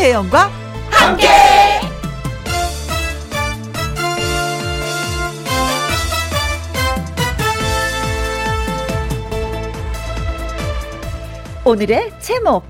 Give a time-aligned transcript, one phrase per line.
[0.00, 0.50] 김혜영과
[0.90, 1.28] 함께.
[11.66, 12.64] 오늘의 제목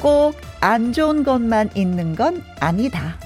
[0.00, 3.18] 꼭 안 좋은 것만 있는 건 아니다.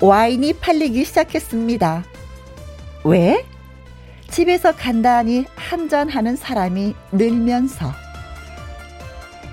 [0.00, 2.04] 와인이 팔리기 시작했습니다.
[3.02, 3.44] 왜?
[4.28, 7.92] 집에서 간단히 한잔하는 사람이 늘면서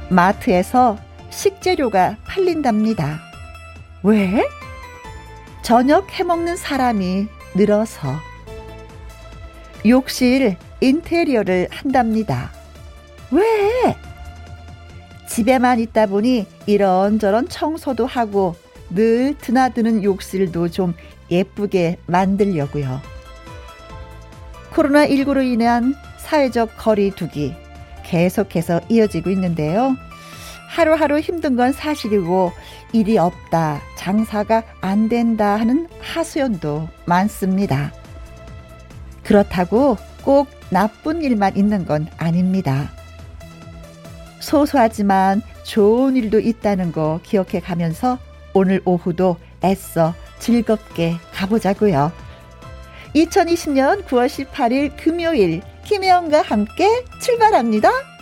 [0.09, 0.97] 마트에서
[1.33, 3.19] 식재료가 팔린답니다.
[4.03, 4.43] 왜?
[5.61, 8.15] 저녁 해먹는 사람이 늘어서
[9.85, 12.51] 욕실 인테리어를 한답니다.
[13.31, 13.95] 왜?
[15.27, 18.55] 집에만 있다 보니 이런저런 청소도 하고
[18.89, 20.93] 늘 드나드는 욕실도 좀
[21.31, 23.01] 예쁘게 만들려고요.
[24.73, 27.55] 코로나19로 인한 사회적 거리두기
[28.03, 29.95] 계속해서 이어지고 있는데요.
[30.73, 32.51] 하루하루 힘든 건 사실이고
[32.93, 37.93] 일이 없다, 장사가 안 된다 하는 하소연도 많습니다.
[39.21, 42.89] 그렇다고 꼭 나쁜 일만 있는 건 아닙니다.
[44.39, 48.17] 소소하지만 좋은 일도 있다는 거 기억해 가면서
[48.55, 52.11] 오늘 오후도 애써 즐겁게 가보자고요.
[53.13, 58.12] 2020년 9월 18일 금요일 김혜영과 함께 출발합니다.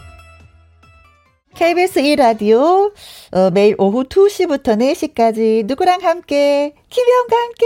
[1.55, 2.91] KBS 1라디오
[3.31, 7.65] 어, 매일 오후 2시부터 4시까지 누구랑 함께 김혜영과 함께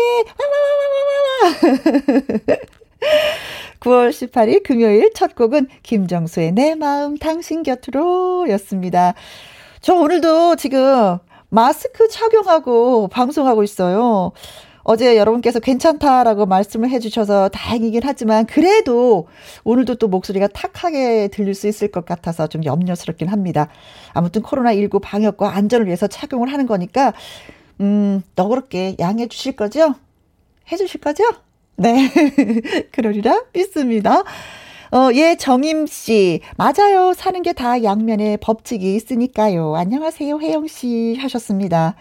[1.39, 2.59] 와와와와와와
[3.79, 9.13] 9월 18일 금요일 첫 곡은 김정수의 내 마음 당신 곁으로 였습니다.
[9.81, 14.31] 저 오늘도 지금 마스크 착용하고 방송하고 있어요.
[14.85, 19.27] 어제 여러분께서 괜찮다라고 말씀을 해주셔서 다행이긴 하지만 그래도
[19.63, 23.67] 오늘도 또 목소리가 탁하게 들릴 수 있을 것 같아서 좀 염려스럽긴 합니다.
[24.13, 27.13] 아무튼 코로나19 방역과 안전을 위해서 착용을 하는 거니까
[27.81, 29.95] 음, 너그럽게 양해해 주실 거죠?
[30.71, 31.23] 해 주실 거죠?
[31.77, 32.11] 네.
[32.93, 34.23] 그러리라 믿습니다.
[34.91, 36.41] 어, 예, 정임 씨.
[36.57, 37.13] 맞아요.
[37.15, 39.75] 사는 게 다 양면의 법칙이 있으니까요.
[39.75, 41.95] 안녕하세요, 혜영 씨 하셨습니다.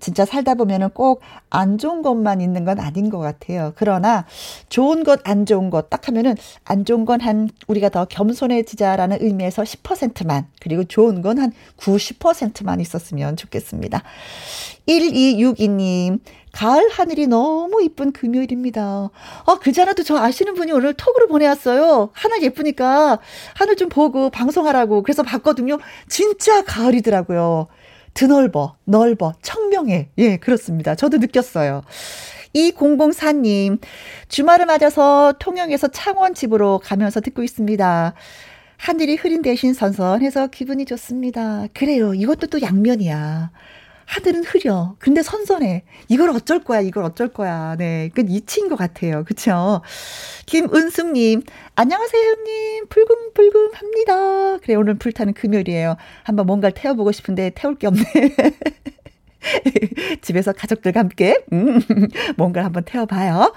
[0.00, 1.20] 진짜 살다 보면은 꼭
[1.50, 3.72] 안 좋은 것만 있는 건 아닌 것 같아요.
[3.76, 4.26] 그러나
[4.68, 9.62] 좋은 것, 안 좋은 것 딱 하면은 안 좋은 건 한 우리가 더 겸손해지자라는 의미에서
[9.62, 14.02] 10%만 그리고 좋은 건 한 90%만 있었으면 좋겠습니다.
[14.86, 16.20] 1262님,
[16.52, 19.10] 가을 하늘이 너무 이쁜 금요일입니다.
[19.46, 22.10] 아, 그전에도 저 아시는 분이 오늘 톡으로 보내왔어요.
[22.12, 23.18] 하늘 예쁘니까
[23.54, 25.02] 하늘 좀 보고 방송하라고.
[25.02, 25.78] 그래서 봤거든요.
[26.08, 27.68] 진짜 가을이더라고요.
[28.18, 30.08] 드넓어, 넓어, 청명해.
[30.18, 30.96] 예, 그렇습니다.
[30.96, 31.82] 저도 느꼈어요.
[32.52, 33.78] 2004님,
[34.26, 38.14] 주말을 맞아서 통영에서 창원 집으로 가면서 듣고 있습니다.
[38.76, 41.68] 하늘이 흐린 대신 선선해서 기분이 좋습니다.
[41.72, 42.12] 그래요.
[42.12, 43.52] 이것도 또 양면이야.
[44.08, 44.96] 하늘은 흐려.
[44.98, 45.84] 근데 선선해.
[46.08, 47.76] 이걸 어쩔 거야, 이걸 어쩔 거야.
[47.76, 48.08] 네.
[48.14, 49.22] 그 이치인 것 같아요.
[49.24, 49.82] 그쵸?
[50.46, 51.42] 김은숙님,
[51.74, 52.86] 안녕하세요, 형님.
[52.88, 54.56] 불금불금 합니다.
[54.62, 55.96] 그래, 오늘 불타는 금요일이에요.
[56.22, 58.02] 한번 뭔가를 태워보고 싶은데 태울 게 없네.
[60.22, 61.78] 집에서 가족들과 함께, 음,
[62.38, 63.52] 뭔가를 한번 태워봐요.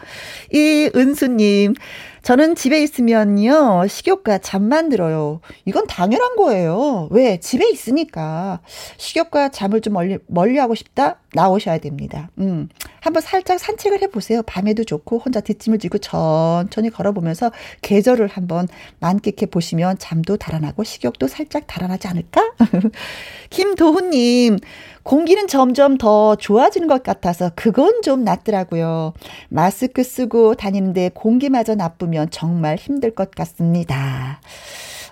[0.54, 1.76] 이 은수님,
[2.22, 5.42] 저는 집에 있으면요, 식욕과 잠만 들어요.
[5.66, 7.08] 이건 당연한 거예요.
[7.10, 7.40] 왜?
[7.40, 8.60] 집에 있으니까.
[8.98, 11.18] 식욕과 잠을 좀 멀리, 멀리 하고 싶다?
[11.34, 12.30] 나오셔야 됩니다.
[12.38, 12.70] 음.
[13.00, 14.44] 한번 살짝 산책을 해보세요.
[14.44, 17.52] 밤에도 좋고, 혼자 뒷짐을 지고 천천히 걸어보면서
[17.82, 18.68] 계절을 한번
[19.00, 22.54] 만끽해 보시면 잠도 달아나고 식욕도 살짝 달아나지 않을까?
[23.50, 24.60] 김도훈님,
[25.04, 29.14] 공기는 점점 더 좋아지는 것 같아서 그건 좀 낫더라고요.
[29.50, 34.42] 마스크 쓰고 다니는데 공기마저 나쁘면 정말 힘들 것 같습니다.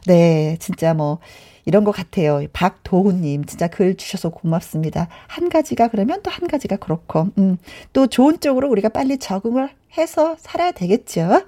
[0.06, 1.20] 네, 진짜 뭐,
[1.66, 2.42] 이런 것 같아요.
[2.52, 5.08] 박도훈님, 진짜 글 주셔서 고맙습니다.
[5.28, 7.58] 한 가지가 그러면 또 한 가지가 그렇고, 음,
[7.94, 11.42] 또 좋은 쪽으로 우리가 빨리 적응을 해서 살아야 되겠죠.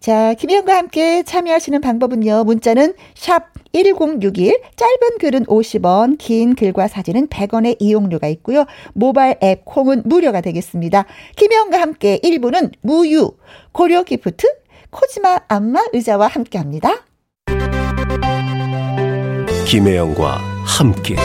[0.00, 2.42] 자, 김혜영과 함께 참여하시는 방법은요.
[2.44, 8.66] 문자는 샵 1061, 짧은 글은 50원, 긴 글과 사진은 100원의 이용료가 있고요.
[8.94, 11.06] 모바일 앱 콩은 무료가 되겠습니다.
[11.36, 13.30] 김혜영과 함께 1부는 무유,
[13.70, 14.46] 고려 기프트,
[14.92, 17.02] 코지마 안마 의자와 함께 합니다.
[19.66, 21.16] 김혜영과 함께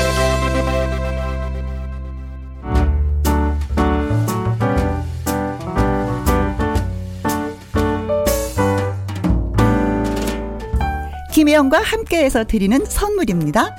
[11.33, 13.75] 김혜영과 함께해서 드리는 선물입니다.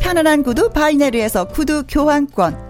[0.00, 2.68] 편안한 구두 바이네르에서 구두 교환권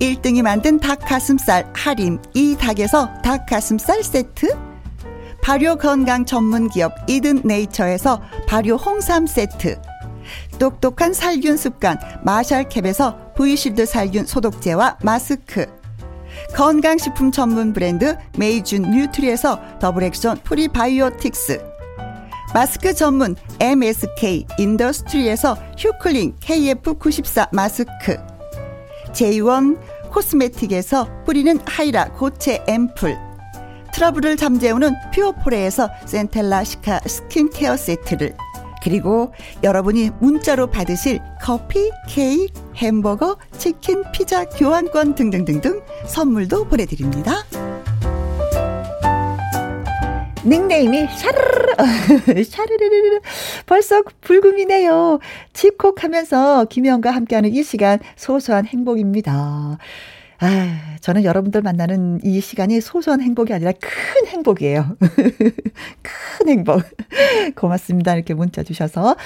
[0.00, 4.69] 1등이 만든 닭가슴살 할인 이 닭에서 닭가슴살 세트
[5.42, 9.80] 발효 건강 전문 기업 이든 네이처에서 발효 홍삼 세트.
[10.58, 15.66] 똑똑한 살균 습관 마샬캡에서 브이실드 살균 소독제와 마스크.
[16.54, 21.64] 건강식품 전문 브랜드 메이준 뉴트리에서 더블 액션 프리바이오틱스.
[22.52, 28.16] 마스크 전문 MSK 인더스트리에서 휴클린 KF94 마스크.
[29.12, 33.29] 제이원 코스메틱에서 뿌리는 하이라 고체 앰플
[33.92, 38.34] 트러블을 잠재우는 퓨어포레에서 센텔라 시카 스킨케어 세트를
[38.82, 39.32] 그리고
[39.62, 47.44] 여러분이 문자로 받으실 커피, 케이크, 햄버거, 치킨, 피자, 교환권 등등등등 선물도 보내드립니다.
[50.46, 53.20] 닉네임이 샤르르 샤르르르
[53.66, 55.18] 벌써 불금이네요.
[55.52, 59.76] 집콕하면서 김혜영과 함께하는 이 시간 소소한 행복입니다.
[60.40, 64.96] 아, 저는 여러분들 만나는 이 시간이 소소한 행복이 아니라 큰 행복이에요.
[66.02, 66.82] 큰 행복.
[67.54, 68.14] 고맙습니다.
[68.14, 69.16] 이렇게 문자 주셔서.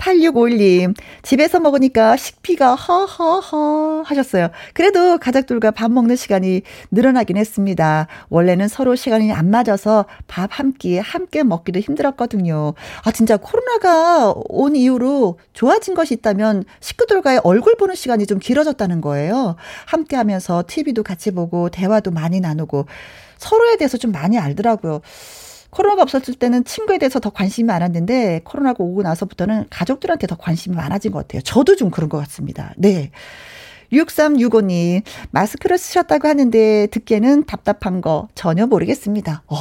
[0.00, 4.48] 8651님, 집에서 먹으니까 식비가 허허허 하셨어요.
[4.72, 8.06] 그래도 가족들과 밥 먹는 시간이 늘어나긴 했습니다.
[8.30, 12.74] 원래는 서로 시간이 안 맞아서 밥 한 끼 함께 먹기도 힘들었거든요.
[13.04, 19.56] 아, 진짜 코로나가 온 이후로 좋아진 것이 있다면 식구들과의 얼굴 보는 시간이 좀 길어졌다는 거예요.
[19.84, 22.86] 함께 하면서 TV도 같이 보고 대화도 많이 나누고
[23.36, 25.00] 서로에 대해서 좀 많이 알더라고요.
[25.70, 31.12] 코로나가 없었을 때는 친구에 대해서 더 관심이 많았는데 코로나가 오고 나서부터는 가족들한테 더 관심이 많아진
[31.12, 31.42] 것 같아요.
[31.42, 32.74] 저도 좀 그런 것 같습니다.
[32.76, 33.10] 네.
[33.92, 35.02] 6365님,
[35.32, 39.42] 마스크를 쓰셨다고 하는데 듣기에는 답답한 거 전혀 모르겠습니다.
[39.48, 39.56] 어,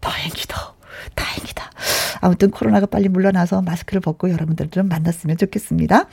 [0.00, 0.74] 다행이다.
[1.14, 1.70] 다행이다.
[2.20, 6.06] 아무튼 코로나가 빨리 물러나서 마스크를 벗고 여러분들 좀 만났으면 좋겠습니다.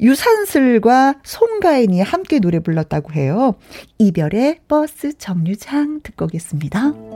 [0.00, 3.54] 유산슬과 송가인이 함께 노래 불렀다고 해요.
[3.98, 7.15] 이별의 버스 정류장 듣고 오겠습니다.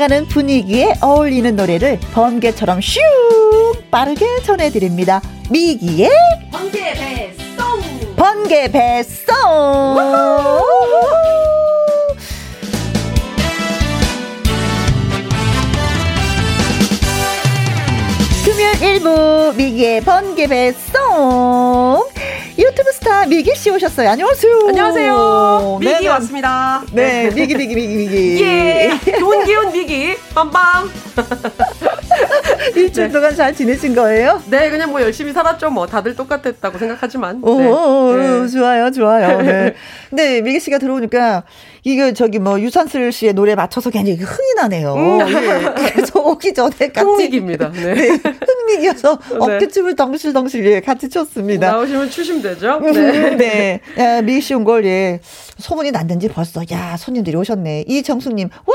[0.00, 5.20] 돌아가는 분위기에 어울리는 노래를 번개처럼 슉 빠르게 전해드립니다.
[5.50, 6.08] 미기의
[6.50, 8.16] 번개 배송.
[8.16, 9.36] 번개 배송.
[18.42, 20.89] 금요일 일부 미기의 번개 배송
[23.10, 24.08] 스타 미기 씨 오셨어요.
[24.10, 24.66] 안녕하세요.
[24.68, 25.78] 안녕하세요.
[25.80, 26.08] 미기 네네.
[26.10, 26.82] 왔습니다.
[26.92, 28.40] 네, 미기 미기 미기 미기.
[28.44, 29.00] 예.
[29.18, 30.14] 좋은 기운 미기.
[30.32, 30.88] 빰빰.
[32.76, 33.12] 일주일 네.
[33.12, 34.42] 동안 잘 지내신 거예요?
[34.50, 35.70] 네, 그냥 뭐 열심히 살았죠.
[35.70, 37.40] 뭐 다들 똑같았다고 생각하지만.
[37.42, 37.66] 오, 네.
[37.68, 38.48] 오, 네.
[38.48, 39.40] 좋아요, 좋아요.
[39.42, 39.74] 네.
[40.10, 41.44] 네, 미기 씨가 들어오니까
[41.84, 44.94] 이거 저기 뭐 유산슬 씨의 노래 맞춰서 굉장히 흥이 나네요.
[44.94, 45.18] 음.
[45.74, 45.92] 네.
[45.92, 47.72] 그래서 오기 전에 같이 흥미입니다.
[47.72, 47.94] 네.
[47.94, 48.08] 네.
[48.46, 49.36] 흥미이어서 네.
[49.38, 51.70] 어깨춤을 덩실덩실 예, 같이 췄습니다.
[51.72, 52.78] 나오시면 추시면 되죠.
[52.82, 53.36] 음, 네.
[53.36, 53.80] 네.
[53.98, 55.20] 야, 미기 씨온걸 예.
[55.58, 57.84] 소문이 났는지 벌써 야 손님들이 오셨네.
[57.88, 58.74] 이정수님 와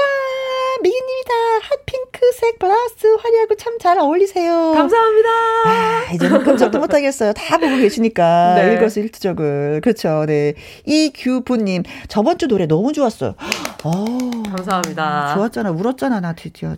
[0.90, 1.34] 미기님이다.
[1.64, 4.72] 핫핑크색 블라우스 화려하고 참 잘 어울리세요.
[4.74, 5.30] 감사합니다.
[5.66, 7.34] 아, 이제는 끔찍도 못하겠어요.
[7.34, 8.56] 다 보고 계시니까.
[8.56, 8.74] 네.
[8.74, 9.82] 일거수일투족을.
[9.84, 10.26] 그렇죠.
[10.28, 10.54] 네.
[10.86, 13.36] 이규부님, 저번 주 노래 너무 좋았어요.
[13.84, 13.92] 오,
[14.56, 15.34] 감사합니다.
[15.36, 15.72] 좋았잖아.
[15.72, 16.20] 울었잖아.
[16.22, 16.74] 나 드디어.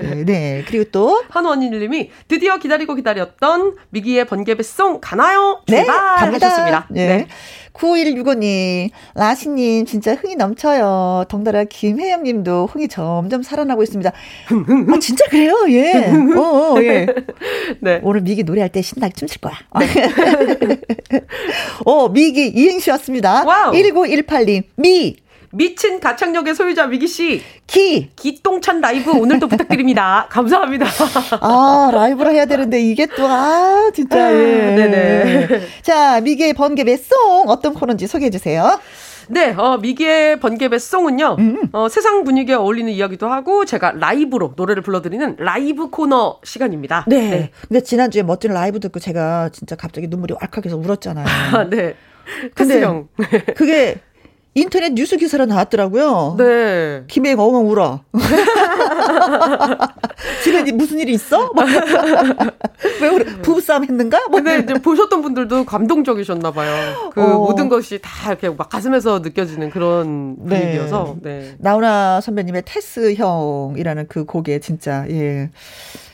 [0.00, 0.24] 네.
[0.24, 0.64] 네.
[0.68, 1.22] 그리고 또.
[1.30, 5.60] 한원희님이 드디어 기다리고 기다렸던 미기의 번개배송 가나요?
[5.66, 6.30] 네, 출발!
[6.30, 6.38] 네.
[6.38, 6.86] 하셨습니다.
[6.90, 7.06] 네.
[7.06, 7.26] 네.
[7.74, 11.24] 9165님, 라시님, 진짜 흥이 넘쳐요.
[11.28, 14.10] 덩달아 김혜영 님도 흥이 점점 살아나고 있습니다.
[14.10, 15.54] 아, 진짜 그래요?
[15.68, 16.10] 예.
[16.36, 17.06] 어, 어, 예.
[17.80, 18.00] 네.
[18.02, 19.54] 오늘 미기 노래할 때 신나게 춤출 거야.
[19.80, 21.20] 네.
[21.84, 23.44] 어, 미기 이행시 왔습니다.
[23.44, 23.72] wow.
[23.72, 25.16] 1918님, 미.
[25.54, 27.42] 미친 가창력의 소유자 미기 씨.
[27.66, 28.10] 기.
[28.16, 30.26] 기똥찬 라이브 오늘도 부탁드립니다.
[30.30, 30.86] 감사합니다.
[31.40, 34.74] 아, 라이브로 해야 되는데 이게 또, 아, 진짜, 예.
[34.74, 35.60] 네네.
[35.82, 38.80] 자, 미기의 번개 배송 어떤 코너인지 소개해 주세요.
[39.28, 41.68] 네, 어, 미기의 번개배 송은요, 음.
[41.72, 47.06] 어, 세상 분위기에 어울리는 이야기도 하고, 제가 라이브로 노래를 불러드리는 라이브 코너 시간입니다.
[47.08, 47.30] 네.
[47.30, 47.50] 네.
[47.66, 51.24] 근데 지난주에 멋진 라이브 듣고 제가 진짜 갑자기 눈물이 왈칵해서 울었잖아요.
[51.56, 51.94] 아, 네.
[52.54, 52.82] 근데
[53.54, 54.00] 그게
[54.54, 56.36] 인터넷 뉴스 기사로 나왔더라고요.
[56.38, 57.02] 네.
[57.08, 58.00] 김혜가 엉엉 울어.
[60.44, 61.50] 집에 무슨 일이 있어?
[63.02, 64.28] 왜 우리 부부싸움 했는가?
[64.28, 64.40] 뭐.
[64.40, 67.10] 근데 이제 보셨던 분들도 감동적이셨나 봐요.
[67.12, 67.38] 그 어.
[67.38, 70.60] 모든 것이 다 이렇게 막 가슴에서 느껴지는 그런 네.
[70.60, 71.16] 분위기여서.
[71.22, 71.40] 네.
[71.40, 71.54] 네.
[71.58, 75.50] 나훈아 선배님의 테스 형이라는 그 곡에 진짜 예.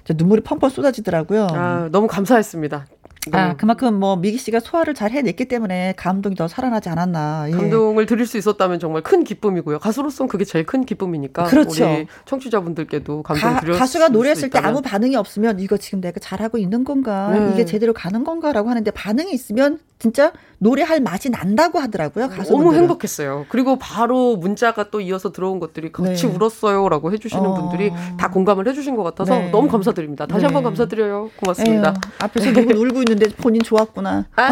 [0.09, 1.47] 눈물이 펑펑 쏟아지더라고요.
[1.52, 2.87] 아, 너무 감사했습니다.
[3.27, 3.39] 네.
[3.39, 7.47] 아, 그만큼 뭐 미기 씨가 소화를 잘 해냈기 때문에 감동이 더 살아나지 않았나.
[7.49, 7.53] 예.
[7.53, 9.79] 감동을 드릴 수 있었다면 정말 큰 기쁨이고요.
[9.79, 11.45] 가수로서는 그게 제일 큰 기쁨이니까.
[11.45, 11.85] 그렇죠.
[11.85, 16.85] 우리 청취자분들께도 감동 드렸을 가수가 노래했을 때 아무 반응이 없으면 이거 지금 내가 잘하고 있는
[16.85, 17.29] 건가?
[17.31, 17.50] 네.
[17.53, 22.31] 이게 제대로 가는 건가라고 하는데 반응이 있으면 진짜 노래할 맛이 난다고 하더라고요.
[22.31, 23.45] 가수 너무 행복했어요.
[23.50, 26.35] 그리고 바로 문자가 또 이어서 들어온 것들이 같이 네.
[26.35, 27.55] 울었어요라고 해주시는 어.
[27.55, 29.50] 분들이 다 공감을 해주신 것 같아서 네.
[29.50, 30.27] 너무 감사드립니다.
[30.27, 30.47] 다시 네.
[30.47, 31.31] 한번 감사드려요.
[31.37, 31.91] 고맙습니다.
[31.91, 34.26] 에휴, 앞에서 누구 울고 있는데 본인 좋았구나.
[34.37, 34.50] 아,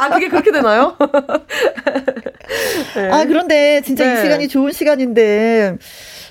[0.00, 0.96] 아 그게 그렇게 되나요?
[2.96, 3.10] 네.
[3.10, 4.22] 아 그런데 진짜 이 네.
[4.22, 5.78] 시간이 좋은 시간인데.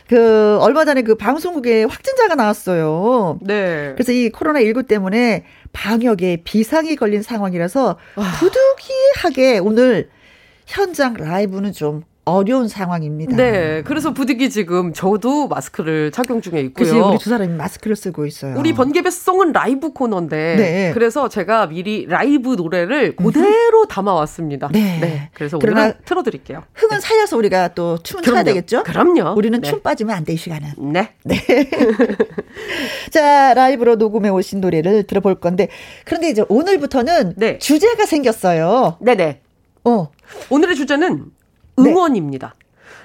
[0.08, 3.38] 그 얼마 전에 그 방송국에 확진자가 나왔어요.
[3.41, 3.91] 네.
[3.93, 8.00] 그래서 이 코로나 19 때문에 방역에 비상이 걸린 상황이라서
[8.39, 10.10] 부득이하게 오늘
[10.65, 13.36] 현장 라이브는 좀 어려운 상황입니다.
[13.36, 13.81] 네.
[13.83, 16.86] 그래서 부득이 지금 저도 마스크를 착용 중에 있고요.
[16.86, 18.55] 그치, 우리 두 사람이 마스크를 쓰고 있어요.
[18.57, 20.91] 우리 번개배송은 라이브 코너인데 네.
[20.93, 24.69] 그래서 제가 미리 라이브 노래를 그대로 담아왔습니다.
[24.71, 25.00] 네.
[25.00, 25.29] 네.
[25.33, 26.63] 그래서 오늘 틀어드릴게요.
[26.74, 27.00] 흥은 네.
[27.00, 28.83] 살려서 우리가 또 춤을 춰야 되겠죠?
[28.83, 29.33] 그럼요.
[29.38, 29.69] 우리는 네.
[29.69, 30.69] 춤 빠지면 안 돼, 이 시간은.
[30.93, 31.13] 네.
[31.24, 31.38] 네.
[33.12, 35.69] 자, 라이브로 녹음해 오신 노래를 들어볼 건데
[36.05, 37.57] 그런데 이제 오늘부터는 네.
[37.59, 38.98] 주제가 생겼어요.
[39.01, 39.41] 네네.
[39.86, 40.09] 어.
[40.50, 41.24] 오늘의 주제는 네.
[41.88, 42.55] 응원입니다.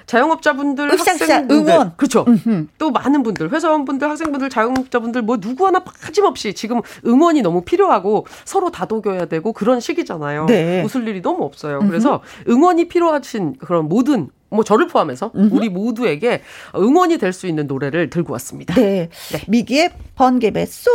[0.05, 1.93] 자영업자분들, 학생분들, 응원.
[1.97, 2.25] 그렇죠.
[2.27, 2.67] 음흠.
[2.77, 8.69] 또 많은 분들, 회사원분들, 학생분들, 자영업자분들 뭐 누구 하나 빠짐없이 지금 응원이 너무 필요하고 서로
[8.69, 10.45] 다독여야 되고 그런 시기잖아요.
[10.45, 10.83] 네.
[10.83, 11.79] 웃을 일이 너무 없어요.
[11.79, 11.87] 음흠.
[11.87, 15.55] 그래서 응원이 필요하신 그런 모든 뭐 저를 포함해서 음흠.
[15.55, 16.41] 우리 모두에게
[16.75, 18.75] 응원이 될 수 있는 노래를 들고 왔습니다.
[18.75, 19.09] 네.
[19.31, 19.41] 네.
[19.47, 20.93] 미기의 번개배 쏙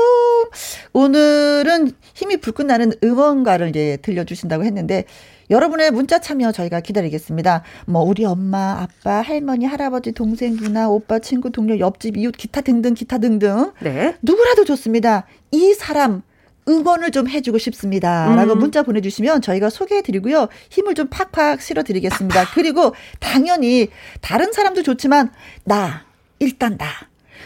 [0.93, 5.05] 오늘은 힘이 불끈 나는 응원가를 이제 들려주신다고 했는데
[5.51, 7.63] 여러분의 문자 참여 저희가 기다리겠습니다.
[7.87, 12.95] 뭐 우리 엄마, 아빠, 할머니, 할아버지, 동생, 누나, 오빠, 친구, 동료, 옆집, 이웃, 기타 등등
[12.95, 13.73] 기타 등등.
[13.81, 14.15] 네.
[14.23, 15.27] 누구라도 좋습니다.
[15.51, 16.23] 이 사람
[16.69, 18.33] 응원을 좀 해주고 싶습니다.
[18.35, 18.59] 라고 음.
[18.59, 20.49] 문자 보내주시면 저희가 소개해드리고요.
[20.71, 22.51] 힘을 좀 팍팍 실어드리겠습니다.
[22.55, 23.89] 그리고 당연히
[24.21, 25.33] 다른 사람도 좋지만
[25.65, 26.05] 나,
[26.39, 26.87] 일단 나.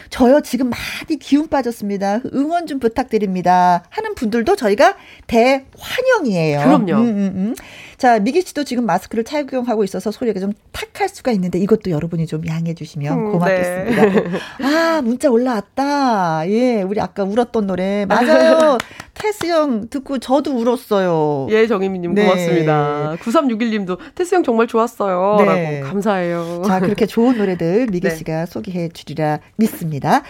[0.09, 2.21] 저요 지금 많이 기운 빠졌습니다.
[2.33, 3.83] 응원 좀 부탁드립니다.
[3.89, 4.95] 하는 분들도 저희가
[5.27, 6.59] 대환영이에요.
[6.59, 6.93] 그럼요.
[6.93, 7.55] 음, 음, 음.
[7.97, 12.45] 자, 미기 씨도 지금 마스크를 착용하고 있어서 소리가 좀 탁할 수가 있는데 이것도 여러분이 좀
[12.47, 14.05] 양해해 주시면 음, 고맙겠습니다.
[14.05, 14.23] 네.
[14.63, 16.49] 아, 문자 올라왔다.
[16.49, 18.05] 예, 우리 아까 울었던 노래.
[18.05, 18.77] 맞아요.
[19.13, 21.47] 테스 형 듣고 저도 울었어요.
[21.49, 22.23] 예, 정희민님 네.
[22.23, 23.15] 고맙습니다.
[23.21, 25.37] 9361님도 테스 형 정말 좋았어요.
[25.39, 25.79] 네.
[25.79, 26.63] 라고 감사해요.
[26.65, 28.15] 자, 그렇게 좋은 노래들 미기 네.
[28.15, 30.21] 씨가 소개해 주리라 믿습니다.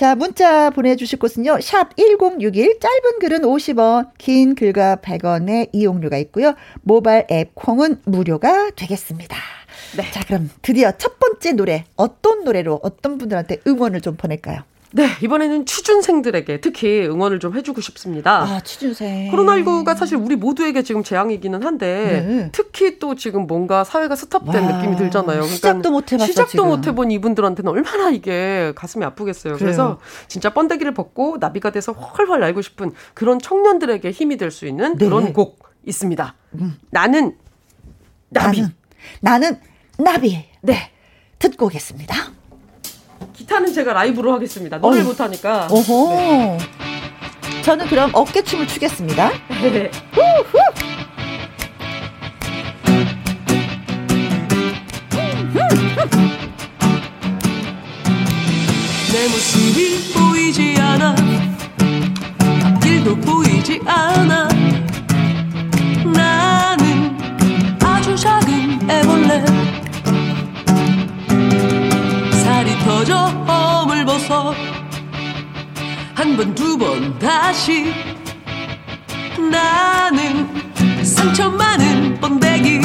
[0.00, 1.60] 자, 문자 보내주실 곳은요.
[1.60, 6.54] 샵 1061, 짧은 글은 50원, 긴 글과 100원의 이용료가 있고요.
[6.80, 9.36] 모바일 앱 콩은 무료가 되겠습니다.
[9.98, 10.10] 네.
[10.10, 14.62] 자, 그럼 드디어 첫 번째 노래, 어떤 노래로 어떤 분들한테 응원을 좀 보낼까요?
[14.92, 18.42] 네, 이번에는 취준생들에게 특히 응원을 좀 해주고 싶습니다.
[18.42, 19.30] 아, 취준생.
[19.30, 22.48] 코로나19가 사실 우리 모두에게 지금 재앙이기는 한데, 네.
[22.50, 25.36] 특히 또 지금 뭔가 사회가 스탑된 와, 느낌이 들잖아요.
[25.36, 26.26] 그러니까 시작도 못 해봤어.
[26.26, 29.54] 시작도 못 해본 이분들한테는 얼마나 이게 가슴이 아프겠어요.
[29.54, 29.58] 그래요.
[29.64, 34.96] 그래서 진짜 번데기를 벗고 나비가 돼서 훨훨 날고 싶은 그런 청년들에게 힘이 될 수 있는
[34.96, 35.04] 네.
[35.04, 36.34] 그런 곡 있습니다.
[36.54, 36.76] 음.
[36.90, 37.36] 나는
[38.28, 38.60] 나비.
[38.60, 38.70] 나는,
[39.20, 39.60] 나는
[39.98, 40.44] 나비.
[40.62, 40.90] 네.
[41.38, 42.14] 듣고 오겠습니다.
[43.50, 44.78] 기타는 제가 라이브로 하겠습니다.
[44.78, 45.66] 노래 못하니까.
[45.72, 46.10] 오호.
[46.14, 46.58] 네.
[47.62, 49.32] 저는 그럼 어깨춤을 추겠습니다.
[49.60, 49.90] 네.
[59.12, 61.16] 내 모습이 보이지 않아
[62.64, 64.49] 앞길도 보이지 않아
[76.30, 77.92] 한 번 두 번 다시.
[79.50, 80.46] 나는
[81.04, 82.80] 상처 많은 번데기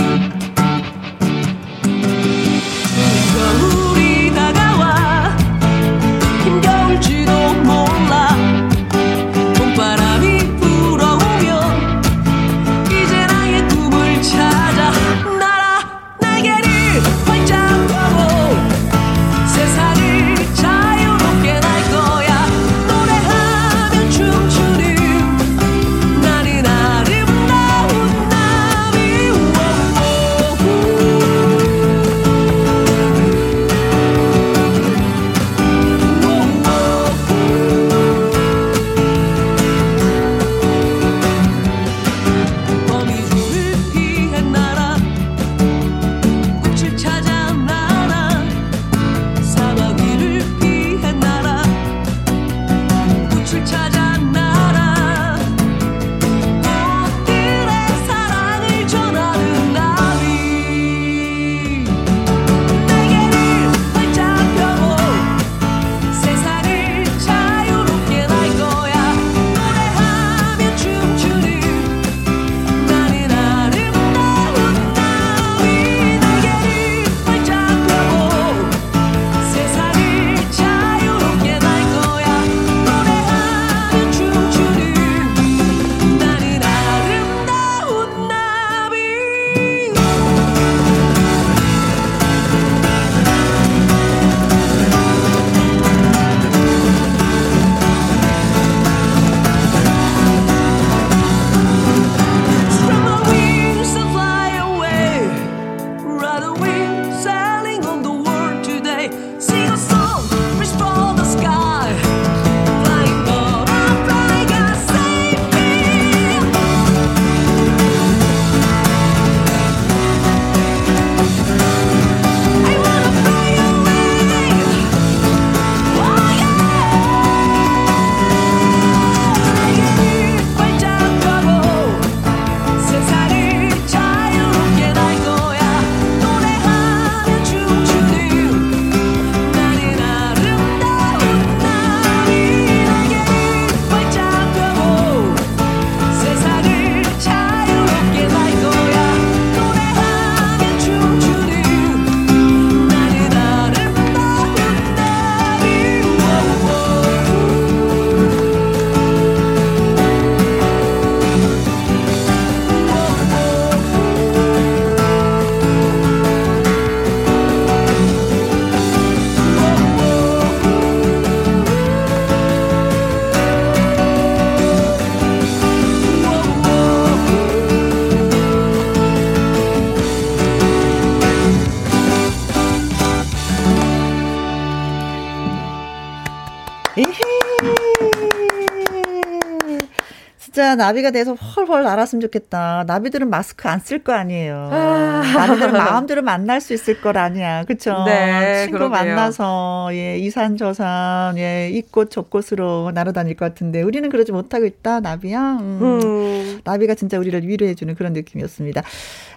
[190.75, 192.83] 나비가 돼서 훨훨 날았으면 좋겠다.
[192.87, 194.69] 나비들은 마스크 안 쓸 거 아니에요.
[194.71, 195.21] 아.
[195.35, 197.63] 나비들은 마음대로 만날 수 있을 걸 아니야.
[197.65, 198.03] 그쵸?
[198.05, 198.89] 네, 친구 그러게요.
[199.15, 205.57] 만나서, 예, 이산 저산, 예, 이곳 저곳으로 날아다닐 것 같은데, 우리는 그러지 못하고 있다, 나비야.
[205.61, 205.79] 음.
[205.81, 206.61] 음.
[206.63, 208.81] 나비가 진짜 우리를 위로해주는 그런 느낌이었습니다.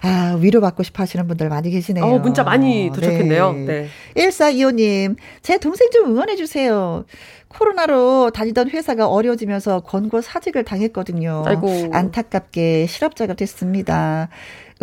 [0.02, 2.04] 아, 위로받고 싶어 하시는 분들 많이 계시네요.
[2.04, 3.52] 어, 문자 많이 도착했네요.
[3.52, 3.64] 네.
[3.66, 3.88] 네.
[4.16, 7.04] 1425님, 제 동생 좀 응원해주세요.
[7.48, 11.44] 코로나로 다니던 회사가 어려워지면서 권고 사직을 당했거든요.
[11.46, 11.90] 아이고.
[11.92, 14.28] 안타깝게 실업자가 됐습니다.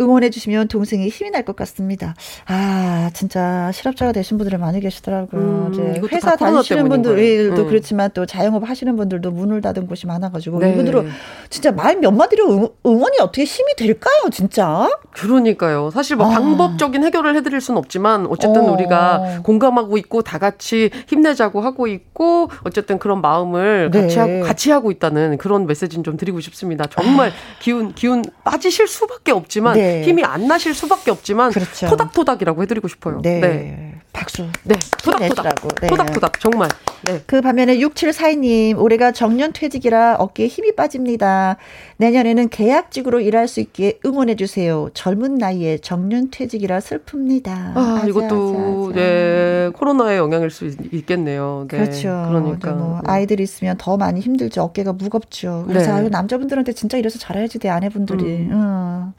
[0.00, 2.14] 응원해 주시면 동생이 힘이 날 것 같습니다.
[2.46, 5.40] 아, 진짜 실업자가 되신 분들이 많이 계시더라고요.
[5.40, 7.68] 음, 이제 회사 다니시는 분들도 음.
[7.68, 10.72] 그렇지만 또 자영업 하시는 분들도 문을 닫은 곳이 많아가지고 네.
[10.72, 11.08] 이분들은
[11.50, 14.90] 진짜 말 몇 마디로 응, 원이 어떻게 힘이 될까요, 진짜?
[15.12, 15.90] 그러니까요.
[15.90, 16.30] 사실 뭐 아.
[16.30, 18.72] 방법적인 해결을 해드릴 수는 없지만 어쨌든 어.
[18.72, 24.00] 우리가 공감하고 있고 다 같이 힘내자고 하고 있고 어쨌든 그런 마음을 네.
[24.02, 26.84] 같이 하고 같이 하고 있다는 그런 메시지는 좀 드리고 싶습니다.
[26.90, 29.74] 정말 기운 기운 빠지실 수밖에 없지만.
[29.74, 29.85] 네.
[29.86, 30.02] 네.
[30.02, 31.88] 힘이 안 나실 수밖에 없지만 그렇죠.
[31.88, 33.20] 토닥토닥이라고 해드리고 싶어요.
[33.22, 33.40] 네.
[33.40, 33.92] 네.
[34.12, 34.46] 박수.
[34.64, 34.74] 네.
[35.02, 35.54] 토닥토닥.
[35.82, 35.86] 네.
[35.88, 36.40] 토닥토닥.
[36.40, 36.70] 정말.
[37.04, 37.22] 네.
[37.26, 41.56] 그 반면에 6742님, 올해가 정년 퇴직이라 어깨에 힘이 빠집니다.
[41.98, 44.88] 내년에는 계약직으로 일할 수 있게 응원해 주세요.
[44.94, 47.48] 젊은 나이에 정년 퇴직이라 슬픕니다.
[47.48, 49.00] 아, 아자, 이것도, 아자, 아자.
[49.00, 49.70] 네.
[49.74, 51.66] 코로나의 영향일 수 있겠네요.
[51.70, 51.76] 네.
[51.76, 52.24] 그렇죠.
[52.28, 52.72] 그러니까.
[52.72, 54.62] 뭐 아이들 있으면 더 많이 힘들죠.
[54.62, 55.64] 어깨가 무겁죠.
[55.68, 56.08] 그래서 네.
[56.08, 58.24] 남자분들한테 진짜 이래서 잘해야지 돼, 아내분들이.
[58.24, 58.50] 음.
[58.52, 59.12] 음.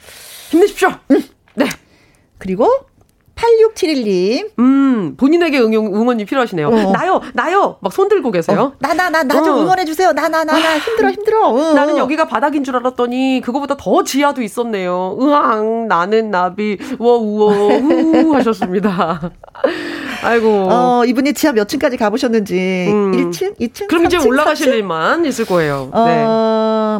[0.49, 0.89] 힘내십시오.
[1.12, 1.23] 음.
[1.55, 1.65] 네.
[2.38, 2.67] 그리고
[3.36, 4.49] 8671님.
[4.57, 6.69] 음, 본인에게 응, 응원이 필요하시네요.
[6.69, 6.91] 어.
[6.91, 7.77] 나요, 나요!
[7.81, 8.60] 막 손 들고 계세요.
[8.60, 8.73] 어.
[8.79, 9.62] 나, 나, 나, 나좀 어.
[9.62, 10.12] 응원해주세요.
[10.13, 10.77] 나, 나, 나, 나.
[10.79, 11.49] 힘들어, 힘들어.
[11.49, 11.73] 어.
[11.73, 15.17] 나는 여기가 바닥인 줄 알았더니, 그거보다 더 지하도 있었네요.
[15.21, 19.31] 으앙, 나는 나비, 워, 우워, 후, 하셨습니다.
[20.23, 20.67] 아이고.
[20.69, 22.88] 어, 이분이 지하 몇 층까지 가보셨는지.
[22.89, 23.12] 음.
[23.12, 23.60] 1층?
[23.60, 23.88] 2층?
[23.88, 24.73] 그럼 3층, 이제 올라가실 4층?
[24.75, 25.89] 일만 있을 거예요.
[25.91, 26.23] 어, 네.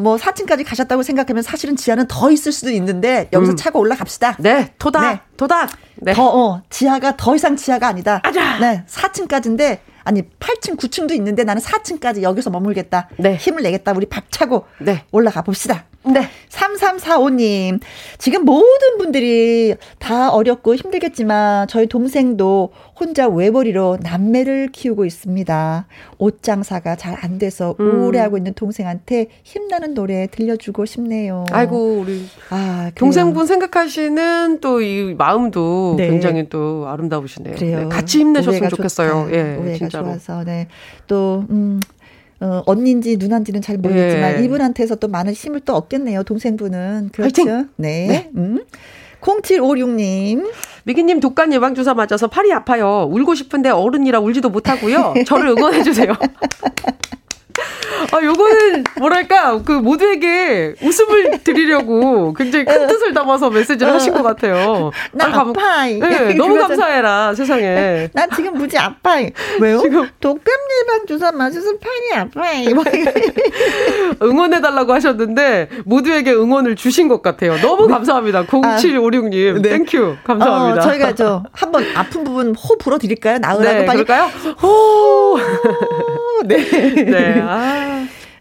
[0.04, 3.56] 뭐 4층까지 가셨다고 생각하면 사실은 지하는 더 있을 수도 있는데, 여기서 음.
[3.56, 4.38] 차고 올라갑시다.
[4.40, 5.20] 네, 토닥, 네.
[5.38, 5.70] 토닥.
[6.02, 6.14] 네.
[6.14, 8.22] 더, 어, 지하가 더 이상 지하가 아니다.
[8.24, 8.60] 아자!
[8.60, 13.10] 네, 4층까지인데, 아니 8층, 9층도 있는데 나는 4층까지 여기서 머물겠다.
[13.18, 13.36] 네.
[13.36, 13.92] 힘을 내겠다.
[13.94, 15.04] 우리 밥 차고 네.
[15.12, 15.84] 올라가 봅시다.
[16.06, 16.30] 네.
[16.50, 17.82] 3345님.
[18.18, 25.88] 지금 모든 분들이 다 어렵고 힘들겠지만 저희 동생도 혼자 외벌이로 남매를 키우고 있습니다.
[26.20, 28.04] 옷 장사가 잘 안 돼서 음.
[28.04, 31.46] 우울해하고 있는 동생한테 힘나는 노래 들려주고 싶네요.
[31.52, 32.26] 아이고, 우리.
[32.50, 36.10] 아, 동생분 생각하시는 또 이 마음도 네.
[36.10, 37.56] 굉장히 또 아름다우시네요.
[37.56, 37.80] 그래요.
[37.82, 39.30] 네, 같이 힘내셨으면 좋겠어요.
[39.32, 40.06] 예, 진짜로.
[40.06, 40.44] 좋아서.
[40.44, 40.68] 네.
[41.08, 41.80] 또, 음.
[42.40, 44.44] 어, 언니인지 누나인지는 잘 모르겠지만 네.
[44.44, 46.24] 이분한테서 또 많은 힘을 또 얻겠네요.
[46.24, 47.10] 동생분은.
[47.12, 47.42] 그렇죠.
[47.44, 47.70] 화이팅!
[47.78, 48.08] 네.
[48.08, 48.30] 네.
[48.36, 48.64] 음.
[49.22, 50.52] 0756님.
[50.84, 53.08] 미기님 독감 예방주사 맞아서 팔이 아파요.
[53.12, 55.16] 울고 싶은데 어른이라 울지도 못하고요.
[55.26, 56.14] 저를 응원해주세요.
[58.12, 64.92] 아, 요거는 뭐랄까 그 모두에게 웃음을 드리려고 굉장히 큰 뜻을 담아서 메시지를 하신 것 같아요.
[65.12, 65.86] 나 아, 아파.
[65.86, 68.10] 네, 너무 감사해라 세상에.
[68.14, 69.18] 나 지금 무지 아파.
[69.60, 69.80] 왜요?
[69.80, 70.46] 지금 독감
[70.82, 72.42] 예방 주사 맞아서 팔이 아파.
[74.22, 77.58] 응원해 달라고 하셨는데 모두에게 응원을 주신 것 같아요.
[77.62, 77.94] 너무 네.
[77.94, 78.44] 감사합니다.
[78.46, 79.70] 0756님, 아, 네.
[79.70, 80.82] thank you 감사합니다.
[80.82, 83.38] 어, 저희가 저 한번 아픈 부분 호 불어 드릴까요?
[83.40, 84.04] 나으라고 네, 빨리.
[84.04, 84.30] 그럴까요?
[84.62, 85.38] 호.
[86.46, 86.58] 네.
[87.04, 87.42] 네.
[87.42, 87.77] 아.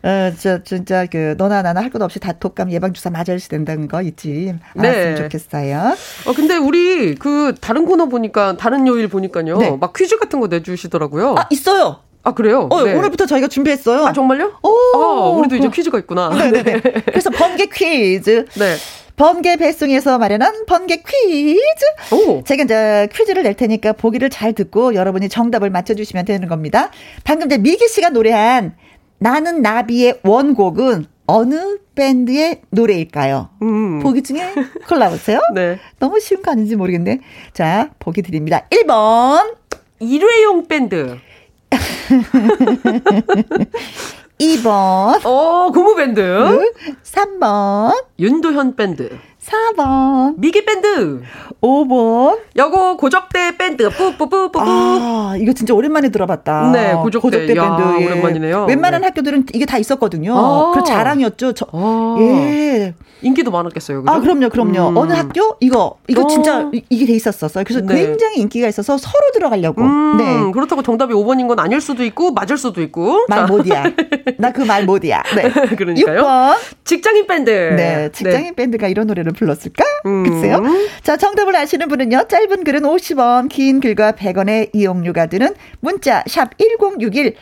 [0.02, 3.88] 어, 저, 진짜, 그, 너나 나나 할 것 없이 다 독감 예방 주사 맞아야 된다는
[3.88, 5.22] 거 잊지 않았으면 네.
[5.22, 5.96] 좋겠어요.
[6.26, 9.58] 어, 근데 우리 그, 다른 코너 보니까, 다른 요일 보니까요.
[9.58, 9.76] 네.
[9.80, 11.34] 막 퀴즈 같은 거 내주시더라고요.
[11.38, 12.00] 아, 있어요.
[12.22, 12.68] 아, 그래요?
[12.70, 12.94] 어, 네.
[12.94, 14.06] 오늘부터 저희가 준비했어요.
[14.06, 14.58] 아, 정말요?
[14.62, 14.70] 오.
[14.96, 16.28] 아, 우리도 이제 퀴즈가 있구나.
[16.28, 16.62] 네네네.
[16.62, 17.02] 네, 네.
[17.06, 18.44] 그래서 번개 퀴즈.
[18.58, 18.76] 네.
[19.16, 21.84] 번개 배송에서 마련한 번개 퀴즈.
[22.12, 22.42] 오.
[22.44, 26.90] 제가 이제 퀴즈를 낼 테니까 보기를 잘 듣고 여러분이 정답을 맞춰주시면 되는 겁니다.
[27.24, 28.74] 방금 이제 미기 씨가 노래한
[29.18, 33.50] 나는 나비의 원곡은 어느 밴드의 노래일까요?
[33.62, 34.00] 음.
[34.00, 34.54] 보기 중에
[34.88, 35.40] 골라보세요.
[35.54, 35.78] 네.
[35.98, 37.20] 너무 쉬운 거 아닌지 모르겠네.
[37.52, 38.66] 자, 보기 드립니다.
[38.70, 39.56] 1번.
[39.98, 41.18] 일회용 밴드.
[44.38, 45.24] 2번.
[45.24, 46.72] 어, 고무밴드.
[47.02, 48.04] 3번.
[48.18, 49.18] 윤도현 밴드.
[49.46, 50.34] 4번.
[50.38, 51.22] 미기 밴드.
[51.62, 52.38] 5번.
[52.56, 53.88] 여고 고적대 밴드.
[53.90, 54.58] 뿌뿌뿌뿌뿌.
[54.60, 56.70] 아, 이거 진짜 오랜만에 들어봤다.
[56.72, 58.02] 네, 고적대, 고적대 야, 밴드.
[58.02, 58.06] 예.
[58.06, 58.64] 오랜만이네요.
[58.66, 59.06] 웬만한 네.
[59.08, 60.36] 학교들은 이게 다 있었거든요.
[60.36, 60.72] 아.
[60.74, 61.52] 그 자랑이었죠.
[61.52, 62.16] 저, 아.
[62.20, 62.94] 예.
[63.22, 64.02] 인기도 많았겠어요.
[64.02, 64.12] 그죠?
[64.12, 64.90] 아, 그럼요, 그럼요.
[64.90, 64.96] 음.
[64.96, 65.56] 어느 학교?
[65.60, 66.26] 이거, 이거 어.
[66.26, 67.64] 진짜 이게 돼 있었었어요.
[67.64, 67.94] 그래서 네.
[67.94, 69.80] 굉장히 인기가 있어서 서로 들어가려고.
[69.80, 70.52] 음, 네.
[70.52, 73.24] 그렇다고 정답이 5번인 건 아닐 수도 있고, 맞을 수도 있고.
[73.28, 73.84] 말 못이야.
[74.38, 75.22] 나 그 말 못이야.
[75.34, 75.50] 네.
[75.76, 76.20] 그러니까요.
[76.22, 76.56] 6번.
[76.84, 77.50] 직장인 밴드.
[77.50, 78.10] 네.
[78.12, 78.52] 직장인 네.
[78.54, 79.84] 밴드가 이런 노래를 불렀을까?
[80.06, 80.24] 음.
[80.24, 80.62] 글쎄요.
[81.02, 82.24] 자, 정답을 아시는 분은요.
[82.28, 87.36] 짧은 글은 50원, 긴 글과 100원의 이용료가 드는 문자 샵 1061.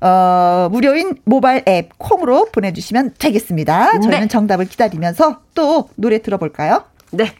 [0.00, 4.00] 어, 무료인 모바일 앱 콩으로 보내주시면 되겠습니다.
[4.00, 4.28] 저희는 네.
[4.28, 6.84] 정답을 기다리면서 또 노래 들어볼까요?
[7.12, 7.32] 네.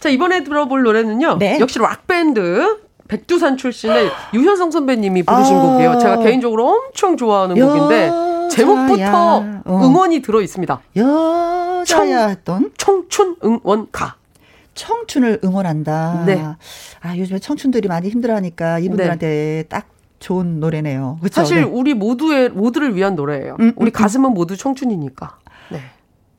[0.00, 1.38] 자, 이번에 들어볼 노래는요.
[1.38, 1.58] 네.
[1.60, 2.80] 역시 락밴드.
[3.06, 5.60] 백두산 출신의 유현성 선배님이 부르신 아.
[5.60, 5.98] 곡이에요.
[5.98, 8.10] 제가 개인적으로 엄청 좋아하는 곡인데.
[8.50, 9.80] 제목부터 어.
[9.84, 10.80] 응원이 들어 있습니다.
[11.84, 14.16] 여자야 했던 청춘 응원가.
[14.74, 16.24] 청춘을 응원한다.
[16.26, 16.42] 네.
[17.00, 19.86] 아, 요즘에 청춘들이 많이 힘들어하니까 이분들한테 딱
[20.18, 21.18] 좋은 노래네요.
[21.22, 21.34] 그쵸?
[21.42, 21.62] 사실 네.
[21.62, 23.56] 우리 모두의 모두를 위한 노래예요.
[23.60, 25.38] 음, 우리 음, 가슴은 모두 청춘이니까.
[25.70, 25.80] 네.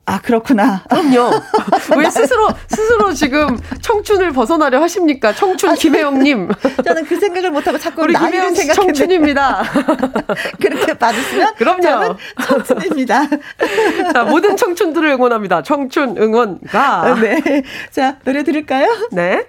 [0.06, 0.84] 아, 그렇구나.
[0.88, 1.30] 그럼요.
[1.98, 5.32] 왜 스스로 스스로 지금 청춘을 벗어나려 하십니까?
[5.34, 6.48] 청춘 김혜영님.
[6.84, 9.62] 저는 그 생각을 못하고 자꾸 우리 나이를 생각했는데 청춘입니다.
[10.62, 12.16] 그렇게 받으시면 그럼요.
[12.46, 13.22] 청춘입니다.
[14.14, 15.62] 자, 모든 청춘들을 응원합니다.
[15.62, 17.16] 청춘 응원가.
[17.20, 17.62] 네.
[17.90, 19.08] 자, 노래 들을까요?
[19.10, 19.44] 네.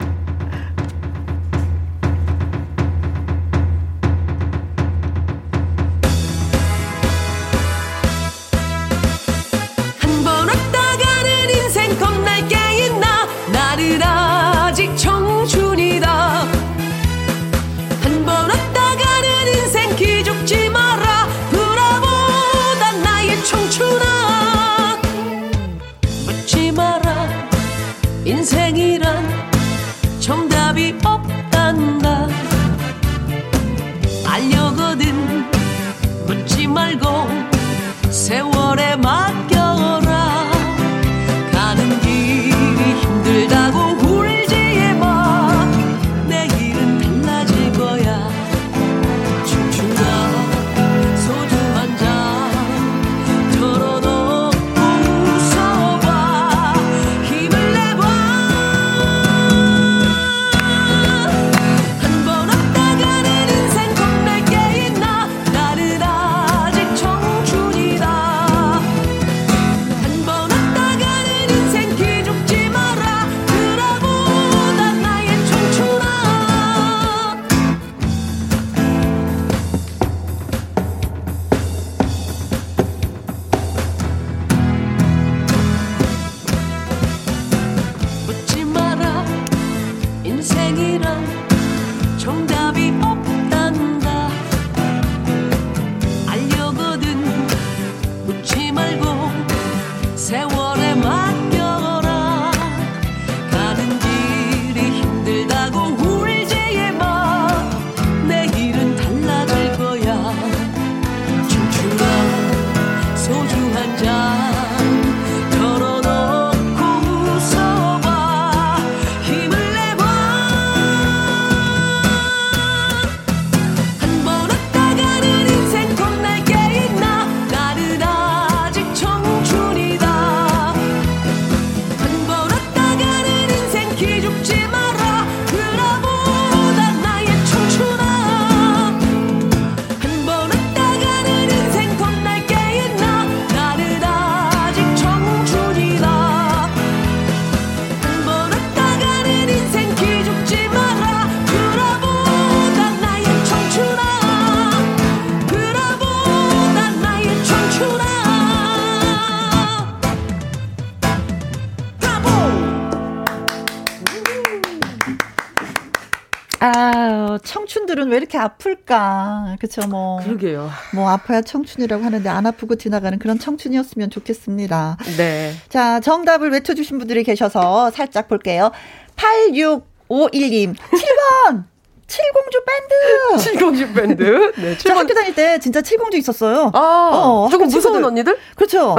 [167.97, 169.57] 청춘들은 왜 이렇게 아플까?
[169.59, 170.21] 그쵸, 뭐.
[170.21, 170.69] 그러게요.
[170.93, 174.97] 뭐, 아파야 청춘이라고 하는데 안 아프고 지나가는 그런 청춘이었으면 좋겠습니다.
[175.17, 175.53] 네.
[175.67, 178.71] 자, 정답을 외쳐주신 분들이 계셔서 살짝 볼게요.
[179.15, 181.63] 8651님, 7번!
[182.07, 183.43] 칠공주 밴드!
[183.43, 184.51] 칠공주 밴드.
[184.57, 184.77] 네.
[184.77, 184.95] 저 7번.
[184.95, 186.71] 학교 다닐 때 진짜 칠공주 있었어요.
[186.73, 188.03] 아, 어, 조금 무서운.
[188.03, 188.37] 언니들?
[188.55, 188.95] 그렇죠.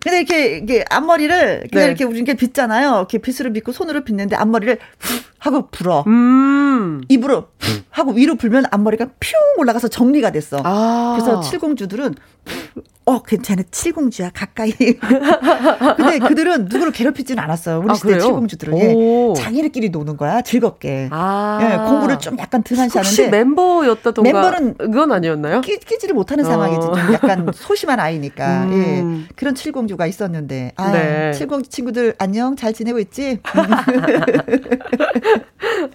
[0.00, 1.84] 근데 이렇게, 이렇게 앞머리를 그냥 네.
[1.86, 2.90] 이렇게 우리 이렇게 빗잖아요.
[2.96, 6.04] 이렇게 빗으로 빗고 손으로 빗는데 앞머리를 후 하고 불어.
[6.06, 7.02] 음.
[7.08, 10.60] 입으로 후 하고 위로 불면 앞머리가 퓨 올라가서 정리가 됐어.
[10.62, 11.16] 아.
[11.18, 12.14] 그래서 칠공주들은
[13.08, 14.70] 어 괜찮아 칠공주야 가까이.
[15.96, 17.78] 근데 그들은 누구를 괴롭히지는 않았어요.
[17.78, 18.20] 우리 아, 시대 그래요?
[18.20, 19.30] 칠공주들은 오.
[19.30, 19.34] 예.
[19.40, 21.08] 자기네끼리 노는 거야 즐겁게.
[21.10, 21.58] 아.
[21.62, 25.62] 예, 공부를 좀 약간 등한시 혹시 하는데 멤버였다던가 멤버는 그건 아니었나요?
[25.62, 26.48] 끼, 끼지를 못하는 어.
[26.48, 26.80] 상황이지.
[26.80, 28.64] 좀 약간 소심한 아이니까.
[28.68, 29.24] 음.
[29.26, 29.34] 예.
[29.36, 30.72] 그런 칠공주가 있었는데.
[30.76, 31.32] 아, 네.
[31.32, 33.38] 칠공주 친구들 안녕 잘 지내고 있지?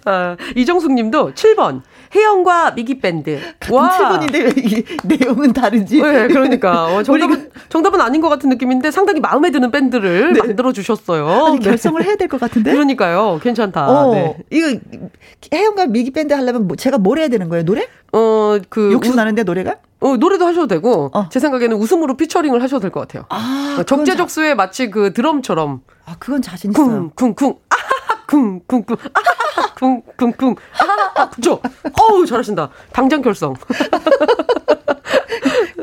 [0.04, 1.82] 아, 이정숙 님도 7번.
[2.14, 3.40] 혜영과 미기 밴드.
[3.58, 6.00] 같은 칠번인데 왜 이 내용은 다르지?
[6.00, 6.94] 네, 그러니까.
[7.12, 10.40] 어, 정답은 정답은 아닌 것 같은 느낌인데 상당히 마음에 드는 밴드를 네.
[10.40, 11.28] 만들어 주셨어요.
[11.46, 11.64] 아니, 네.
[11.70, 12.72] 결성을 해야 될 것 같은데.
[12.72, 13.38] 그러니까요.
[13.42, 13.88] 괜찮다.
[13.88, 14.36] 어, 네.
[14.50, 14.78] 이거
[15.52, 17.64] 혜영과 미기 밴드 하려면 뭐 제가 뭘 해야 되는 거예요?
[17.64, 17.86] 노래?
[18.12, 19.76] 어, 그 욕심 나는데 노래가?
[20.00, 21.28] 어, 노래도 하셔도 되고 어.
[21.30, 23.24] 제 생각에는 웃음으로 featuring을 하셔도 될 것 같아요.
[23.30, 24.54] 아, 어, 적재적소에 자...
[24.54, 25.80] 마치 그 드럼처럼.
[26.06, 27.10] 아, 그건 자신 있어요.
[27.14, 27.58] 쿵쿵쿵.
[27.70, 28.96] 아하하 쿵쿵쿵.
[29.14, 29.74] 아하하
[30.18, 30.56] 쿵쿵쿵.
[30.80, 31.60] 아하하 그죠?
[32.02, 32.68] 어우, 잘하신다.
[32.92, 33.54] 당장 결성.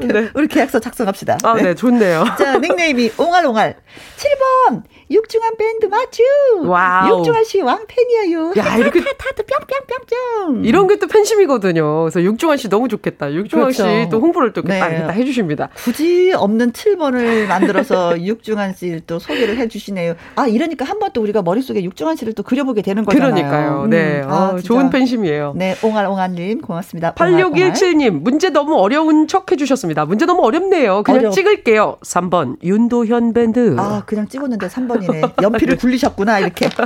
[0.08, 0.30] 네.
[0.34, 1.38] 우리 계약서 작성합시다.
[1.44, 2.26] 아, 네, 네 좋네요.
[2.38, 3.76] 자, 닉네임이 옹알옹알.
[4.18, 6.24] 7번 육중한 밴드 맞죠?
[6.66, 7.20] wow.
[7.20, 8.54] 육중한 씨 왕팬이에요.
[8.58, 10.66] 야, 이렇게 타타 뿅뿅뿅뿅.
[10.66, 12.02] 이런 게 또 팬심이거든요.
[12.04, 13.34] 그래서 육중한 씨 너무 좋겠다.
[13.34, 13.84] 육중한 그렇죠.
[14.06, 14.80] 씨 또 홍보를 또 네.
[14.80, 15.70] 딱해 주십니다.
[15.76, 20.14] 굳이 없는 7번을 만들어서 육중한 씨를 또 소개를 해 주시네요.
[20.36, 23.34] 아, 이러니까 한 번 또 우리가 머릿속에 육중한 씨를 또 그려보게 되는 거잖아요.
[23.34, 23.88] 그러니까요.
[23.88, 24.22] 네.
[24.22, 24.30] 음.
[24.32, 25.54] 아, 어, 좋은 팬심이에요.
[25.58, 27.14] 네, 옹알옹알 님 고맙습니다.
[27.16, 30.06] 8617 님, 문제 너무 어려운 척해 주셨습니다.
[30.06, 31.04] 문제 너무 어렵네요.
[31.04, 31.30] 그냥 어려...
[31.32, 31.98] 찍을게요.
[32.02, 33.76] 3번 윤도현 밴드.
[33.78, 35.44] 아, 그냥 찍었는데 3번 3번이네.
[35.44, 36.68] 연필을 굴리셨구나, 이렇게.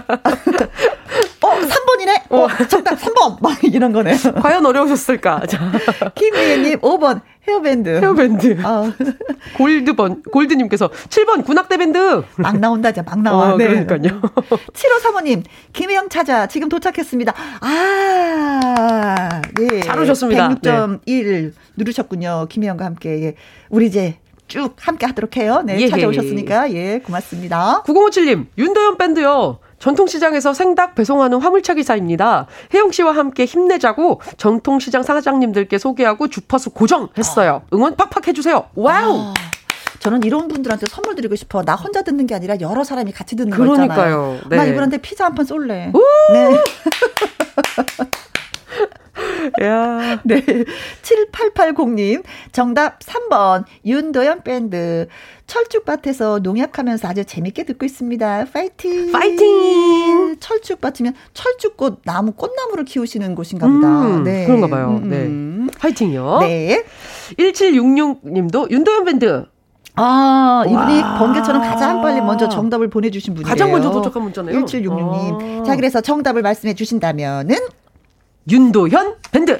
[1.41, 2.31] 어, 3번이네?
[2.31, 3.41] 어, 정답 3번!
[3.41, 4.15] 막 이런 거네요.
[4.41, 5.43] 과연 어려우셨을까?
[6.15, 7.21] 김희애님, 5번.
[7.47, 7.89] 헤어밴드.
[8.01, 8.57] 헤어밴드.
[8.63, 8.91] 아.
[9.57, 12.23] 골드번, 골드님께서 7번 군악대 밴드.
[12.37, 13.53] 막 나온다, 이제 막 나와.
[13.53, 13.67] 어, 네.
[13.67, 14.19] 그러니까요.
[14.49, 17.33] 7호 사모님, 김혜영 찾아, 지금 도착했습니다.
[17.61, 19.79] 아, 네.
[19.81, 20.49] 잘 오셨습니다.
[20.55, 21.51] 106.1 네.
[21.77, 22.47] 누르셨군요.
[22.49, 23.21] 김혜영과 함께.
[23.23, 23.35] 예.
[23.69, 25.61] 우리 이제 쭉 함께 하도록 해요.
[25.65, 25.89] 네, 예.
[25.89, 26.71] 찾아오셨으니까.
[26.73, 27.83] 예, 고맙습니다.
[27.85, 29.59] 9057님, 윤도현 밴드요.
[29.79, 32.47] 전통시장에서 생닭 배송하는 화물차 기사입니다.
[32.73, 37.63] 혜영 씨와 함께 힘내자고 전통시장 사장님들께 소개하고 주파수 고정했어요.
[37.73, 38.67] 응원 팍팍 해주세요.
[38.75, 39.19] wow!
[39.19, 39.33] 아.
[39.99, 41.63] 저는 이런 분들한테 선물 드리고 싶어.
[41.63, 43.75] 나 혼자 듣는 게 아니라 여러 사람이 같이 듣는 거잖아요.
[43.87, 44.39] 그러니까요.
[44.49, 44.55] 네.
[44.57, 45.91] 나 이분한테 피자 한 판 쏠래.
[46.31, 46.63] 네.
[49.61, 50.21] 야.
[50.25, 50.41] 네.
[51.01, 52.23] 7880님.
[52.51, 53.65] 정답 3번.
[53.85, 55.07] 윤도현 밴드.
[55.47, 58.45] 철쭉밭에서 농약하면서 아주 재밌게 듣고 있습니다.
[58.51, 59.11] 파이팅!
[59.11, 60.37] 파이팅!
[60.39, 63.87] 철쭉밭이면 철쭉꽃, 나무, 꽃나무를 키우시는 곳인가 보다.
[63.87, 64.45] 음, 네.
[64.45, 64.99] 그런가 봐요.
[65.03, 65.67] 음.
[65.69, 65.77] 네.
[65.79, 66.39] 파이팅요.
[66.41, 66.83] 네.
[67.37, 69.45] 1766님도 윤도현 밴드.
[69.97, 71.19] 아, 이분이 와.
[71.19, 73.47] 번개처럼 가장 빨리 먼저 정답을 보내주신 분이에요.
[73.47, 74.65] 가장 먼저 도착한 문자네요.
[74.65, 75.61] 1766님.
[75.61, 75.63] 아.
[75.63, 77.55] 자, 그래서 정답을 말씀해 주신다면은
[78.49, 79.59] 윤도현 밴드.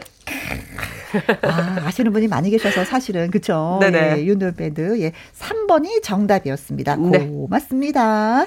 [1.42, 3.78] 아, 아시는 분이 많이 계셔서 사실은 그쵸?
[3.82, 4.18] 네네.
[4.18, 5.00] 예, 윤도현 밴드.
[5.02, 5.12] 예.
[5.38, 6.96] 3번이 정답이었습니다.
[6.98, 7.28] 네.
[7.28, 8.46] 고맙습니다.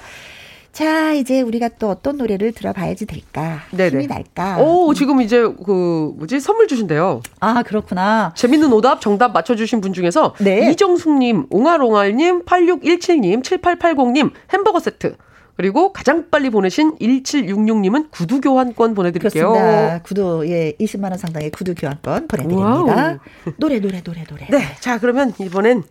[0.71, 3.63] 자, 이제 우리가 또 어떤 노래를 들어봐야지 될까?
[3.73, 3.91] 네네.
[3.91, 4.59] 힘이 날까?
[4.61, 7.21] 오, 지금 이제 그 뭐지 선물 주신대요.
[7.41, 8.33] 아, 그렇구나.
[8.37, 10.71] 재밌는 오답 정답 맞춰주신 분 중에서 네.
[10.71, 15.17] 이정숙님, 옹알옹알님, 8617님, 7880님 햄버거 세트.
[15.59, 19.51] 그리고 가장 빨리 보내신 1766님은 구두 교환권 보내드릴게요.
[19.51, 20.03] 그렇습니다.
[20.05, 22.69] 구두 예 20만 원 상당의 구두 교환권 보내드립니다.
[22.69, 23.19] wow.
[23.57, 24.47] 노래 노래 노래 노래.
[24.51, 25.83] 네, 자 그러면 이번엔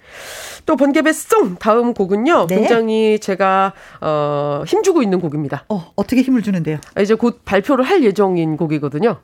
[0.65, 2.47] 또 번개배송 다음 곡은요.
[2.47, 2.55] 네.
[2.55, 5.65] 굉장히 제가 어, 힘주고 있는 곡입니다.
[5.67, 6.77] 어 어떻게 힘을 주는데요?
[6.95, 9.17] 아, 이제 곧 발표를 할 예정인 곡이거든요.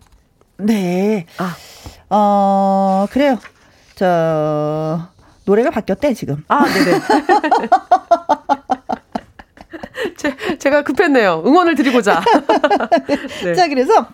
[0.58, 1.26] 네.
[1.38, 1.56] 아,
[2.10, 3.40] 어 그래요.
[3.96, 5.08] 저
[5.46, 6.44] 노래가 바뀌었대 지금.
[6.48, 7.00] 아, 네네.
[10.24, 11.44] 제, 제가 급했네요.
[11.46, 12.22] 응원을 드리고자.
[13.44, 13.54] 네.
[13.54, 14.08] 자, 그래서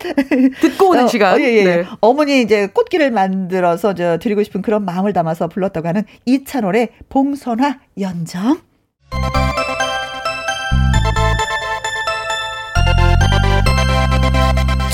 [0.59, 1.35] 듣고 오는 어, 시간.
[1.35, 1.63] 어, 예, 예.
[1.63, 1.85] 네.
[2.01, 8.59] 어머니 이제 꽃길을 만들어서 저 드리고 싶은 그런 마음을 담아서 불렀다고 하는 이찬원의 봉선화 연정.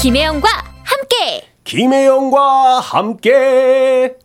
[0.02, 0.50] 김혜영과
[0.84, 1.48] 함께.
[1.64, 4.18] 김혜영과 함께.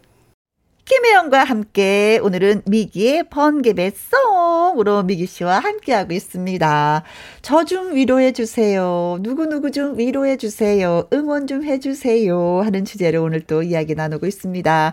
[0.90, 7.04] 김혜영과 함께 오늘은 미기의 번개배송으로 미기 씨와 함께하고 있습니다.
[7.42, 9.18] 저 좀 위로해 주세요.
[9.20, 11.04] 누구누구 좀 위로해 주세요.
[11.12, 12.62] 응원 좀 해주세요.
[12.64, 14.92] 하는 주제로 오늘 또 이야기 나누고 있습니다.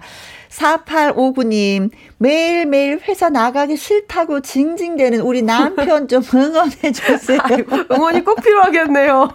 [0.49, 7.39] 4859님, 매일매일 회사 나가기 싫다고 징징대는 우리 남편 좀 응원해 주세요.
[7.91, 9.29] 응원이 꼭 필요하겠네요.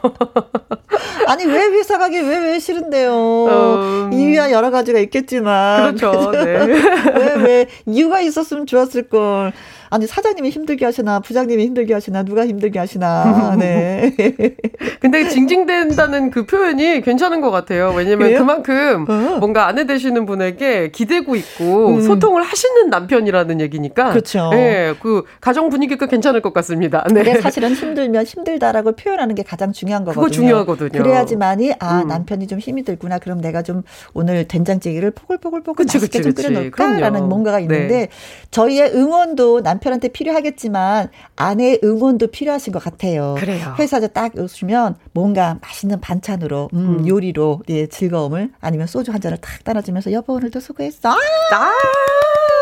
[1.27, 3.13] 아니, 왜 회사 가기 왜, 왜 싫은데요?
[3.47, 4.13] 음...
[4.13, 5.97] 이유야 여러 가지가 있겠지만.
[5.97, 6.31] 그렇죠.
[6.31, 6.52] 네.
[6.55, 9.53] 왜, 왜, 이유가 있었으면 좋았을 걸.
[9.93, 13.55] 아니 사장님이 힘들게 하시나 부장님이 힘들게 하시나 누가 힘들게 하시나.
[13.61, 14.17] 네.
[15.01, 17.93] 근데 징징댄다는 그 표현이 괜찮은 것 같아요.
[17.95, 18.39] 왜냐면 그래요?
[18.39, 19.37] 그만큼 어.
[19.39, 22.01] 뭔가 아내 되시는 분에게 기대고 있고 음.
[22.01, 24.13] 소통을 하시는 남편이라는 얘기니까.
[24.13, 24.49] 그렇죠.
[24.53, 27.05] 네, 그 가정 분위기가 괜찮을 것 같습니다.
[27.13, 27.23] 네.
[27.23, 30.25] 근데 사실은 힘들면 힘들다라고 표현하는 게 가장 중요한 거거든요.
[30.25, 31.03] 그거 중요하거든요.
[31.03, 32.09] 그래야지만이 아 음.
[32.09, 33.19] 남편이 좀 힘이 들구나.
[33.19, 33.83] 그럼 내가 좀
[34.15, 38.09] 오늘 된장찌개를 포글포글포글 그치, 맛있게 그치, 좀 끓여놓을까라는 뭔가가 있는데 네.
[38.51, 43.35] 저희의 응원도 남 남편한테 필요하겠지만 아내의 응원도 필요하신 것 같아요.
[43.39, 43.75] 그래요.
[43.79, 47.09] 회사에 딱 오시면 뭔가 맛있는 반찬으로 음, 음.
[47.09, 51.11] 요리로 예, 즐거움을 아니면 소주 한 잔을 탁 따라주면서 여보 오늘도 수고했어.
[51.11, 51.17] 아!
[51.17, 52.62] 세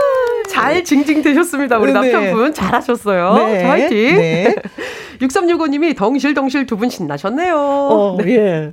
[0.51, 1.79] 잘 징징 되셨습니다.
[1.79, 2.13] 우리 네, 네.
[2.13, 3.35] 남편분 잘하셨어요.
[3.35, 3.63] 네.
[3.65, 4.17] 화이팅.
[4.17, 4.55] 네.
[5.21, 7.55] 6365님이 덩실덩실 두 분 신나셨네요.
[7.55, 8.37] 어, 네.
[8.37, 8.73] 예.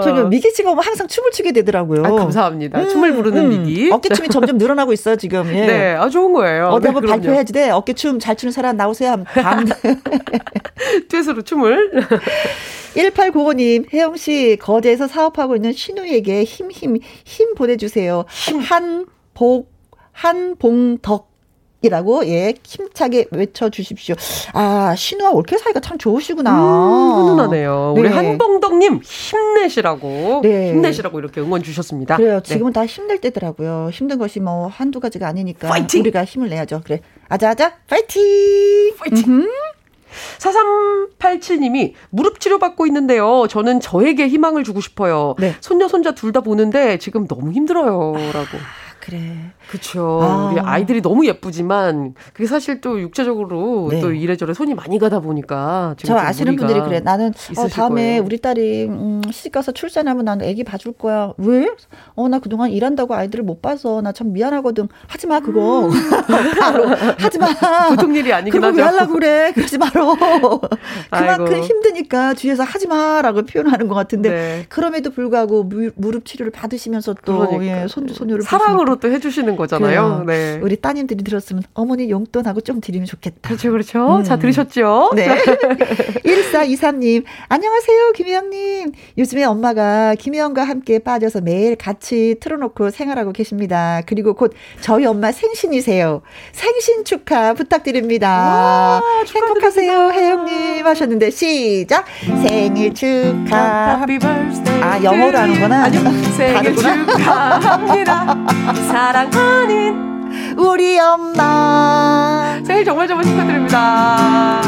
[0.00, 0.28] 저는 어.
[0.28, 2.04] 미기 씨가 오면 항상 춤을 추게 되더라고요.
[2.04, 2.80] 아, 감사합니다.
[2.82, 3.48] 음, 춤을 부르는 음.
[3.64, 3.90] 미기.
[3.90, 5.46] 어깨춤이 점점 늘어나고 있어요, 지금.
[5.48, 5.66] 예.
[5.66, 6.68] 네, 아, 좋은 거예요.
[6.68, 7.52] 어디 네, 한번 발표해야지.
[7.52, 9.24] 네, 어깨춤 잘 추는 사람 나오세요.
[9.34, 9.64] 다음.
[11.08, 11.90] 듀엣으로 춤을.
[12.96, 18.24] 1895님, 혜영 씨, 거제에서 사업하고 있는 신우에게 힘, 힘, 힘 보내주세요.
[18.68, 19.70] 한, 복,
[20.18, 21.28] 한봉덕
[21.80, 24.16] 이라고 예 힘차게 외쳐 주십시오.
[24.52, 26.50] 아 신우와 올케 사이가 참 좋으시구나.
[26.50, 27.92] 음, 훈훈하네요.
[27.94, 28.00] 네.
[28.00, 30.70] 우리 한봉덕님 힘내시라고 네.
[30.72, 32.16] 힘내시라고 이렇게 응원 주셨습니다.
[32.16, 32.40] 그래요.
[32.40, 32.42] 네.
[32.42, 32.80] 지금은 네.
[32.80, 33.90] 다 힘낼 때더라고요.
[33.92, 36.00] 힘든 것이 뭐 한두 가지가 아니니까 파이팅!
[36.00, 36.80] 우리가 힘을 내야죠.
[36.84, 38.24] 그래 아자아자 파이팅.
[38.98, 39.24] 파이팅.
[39.32, 39.48] 음흠.
[40.38, 43.46] 4387님이 무릎 치료받고 있는데요.
[43.48, 45.36] 저는 저에게 희망을 주고 싶어요.
[45.38, 45.54] 네.
[45.60, 48.14] 손녀, 손자 둘 다 보는데 지금 너무 힘들어요.
[48.32, 48.58] 라고.
[48.58, 49.18] 아, 그래.
[49.70, 50.20] 그쵸.
[50.22, 50.50] 아.
[50.52, 54.00] 우리 아이들이 너무 예쁘지만 그게 사실 또 육체적으로 네.
[54.00, 57.00] 또 이래저래 손이 많이 가다 보니까 저 그 아시는 분들이 그래.
[57.00, 58.22] 나는 어, 다음에 거예요.
[58.24, 61.32] 우리 딸이 음, 시집 가서 출산하면 나는 아기 봐줄 거야.
[61.38, 61.68] 왜?
[62.16, 64.88] 어 나 그동안 일한다고 아이들을 못 봐서 나 참 미안하거든.
[65.06, 65.86] 하지 마 그거.
[65.86, 65.90] 음.
[66.60, 67.46] 바로 하지 마.
[67.88, 69.52] 보통 일이 아니긴 그리고 왜 하려고 그래?
[69.54, 69.92] 그러지 마라.
[71.10, 71.64] 그만큼 아이고.
[71.64, 74.66] 힘드니까 뒤에서 하지 마라고 표현하는 것 같은데 네.
[74.68, 77.82] 그럼에도 불구하고 무, 무릎 치료를 받으시면서 또 그러니까.
[77.84, 80.24] 예, 손, 손녀를 사랑으로 또 해주시는 거잖아요.
[80.26, 80.58] 네.
[80.62, 83.48] 우리 따님들이 들었으면 어머니 용돈하고 좀 드리면 좋겠다.
[83.48, 84.16] 그렇죠, 그렇죠.
[84.18, 84.24] 음.
[84.24, 85.10] 자, 들으셨죠?
[85.14, 85.28] 네.
[86.24, 88.92] 1423님, 안녕하세요, 김혜영님.
[89.16, 94.02] 요즘에 엄마가 김혜영과 함께 빠져서 매일 같이 틀어놓고 생활하고 계십니다.
[94.06, 96.22] 그리고 곧 저희 엄마 생신이세요.
[96.52, 98.28] 생신 축하 부탁드립니다.
[98.28, 99.02] 와,
[99.34, 102.04] 행복하세요, 혜영님 하셨는데, 시작!
[102.46, 103.98] 생일 축하.
[104.80, 105.84] 아, 영어로 하는구나.
[105.84, 106.00] 아니요,
[106.36, 108.36] 생일 축하합니다.
[108.88, 112.58] 사랑하는 우리 엄마.
[112.64, 114.62] 생일 정말 정말 축하드립니다.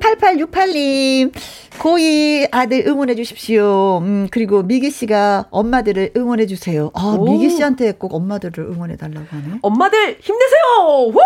[0.00, 1.32] 8868님.
[1.78, 3.98] 고이 아들 응원해 주십시오.
[4.02, 6.90] 음, 그리고 미기 씨가 엄마들을 응원해 주세요.
[6.94, 9.58] 아, 미기 씨한테 꼭 엄마들을 응원해 달라고 하네.
[9.62, 11.12] 엄마들 힘내세요!
[11.12, 11.20] 호호!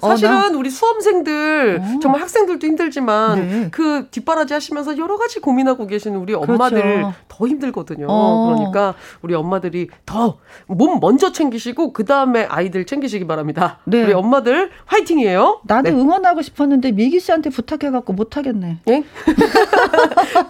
[0.00, 0.56] 어, 사실은 어, 나...
[0.58, 2.00] 우리 수험생들, 오.
[2.00, 3.68] 정말 학생들도 힘들지만 네.
[3.70, 7.14] 그 뒷바라지 하시면서 여러 가지 고민하고 계시는 우리 엄마들 그렇죠.
[7.28, 8.06] 더 힘들거든요.
[8.08, 8.54] 어.
[8.54, 13.78] 그러니까 우리 엄마들이 더 몸 먼저 챙기시고 그 다음에 아이들 챙기시기 바랍니다.
[13.84, 14.04] 네.
[14.04, 15.60] 우리 엄마들 화이팅이에요.
[15.64, 15.96] 나도 네.
[15.96, 18.78] 응원하고 싶었는데 미기 씨한테 부탁해갖고 못하겠네.
[18.88, 19.04] 예?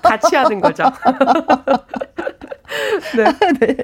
[0.02, 0.84] 같이 하는 거죠.
[3.16, 3.24] 네.
[3.60, 3.76] 네.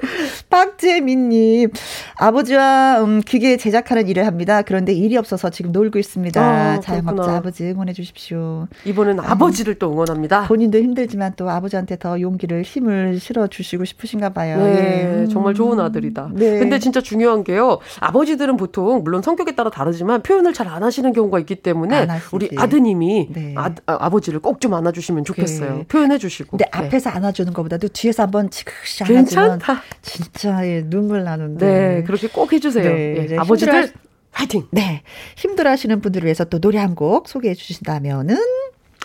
[0.49, 1.71] 박재민님,
[2.17, 4.61] 아버지와 음, 기계 제작하는 일을 합니다.
[4.61, 6.41] 그런데 일이 없어서 지금 놀고 있습니다.
[6.41, 8.67] 아, 자영업자 아버지 응원해 주십시오.
[8.85, 10.47] 이번엔 아유, 아버지를 또 응원합니다.
[10.47, 14.57] 본인도 힘들지만 또 아버지한테 더 용기를 힘을 실어 주시고 싶으신가 봐요.
[14.57, 15.27] 네, 예.
[15.27, 16.25] 정말 좋은 아들이다.
[16.25, 16.59] 음, 네.
[16.59, 17.79] 근데 진짜 중요한 게요.
[17.99, 23.29] 아버지들은 보통 물론 성격에 따라 다르지만 표현을 잘 안 하시는 경우가 있기 때문에 우리 아드님이
[23.31, 23.53] 네.
[23.55, 25.75] 아, 아 버지를 꼭 좀 안아주시면 좋겠어요.
[25.77, 25.83] 네.
[25.87, 26.57] 표현해 주시고.
[26.57, 28.71] 근데 앞에서 안아주는 것보다도 뒤에서 한번 치크
[29.05, 29.81] 괜찮다.
[30.01, 31.65] 진짜 예, 눈물 나는데.
[31.65, 32.83] 네, 그렇게 꼭 해주세요.
[32.89, 33.91] 네, 예, 아버지들
[34.31, 34.67] 화이팅.
[34.71, 35.01] 네,
[35.37, 38.37] 힘들어하시는 분들을 위해서 또 노래 한 곡 소개해 주신다면은.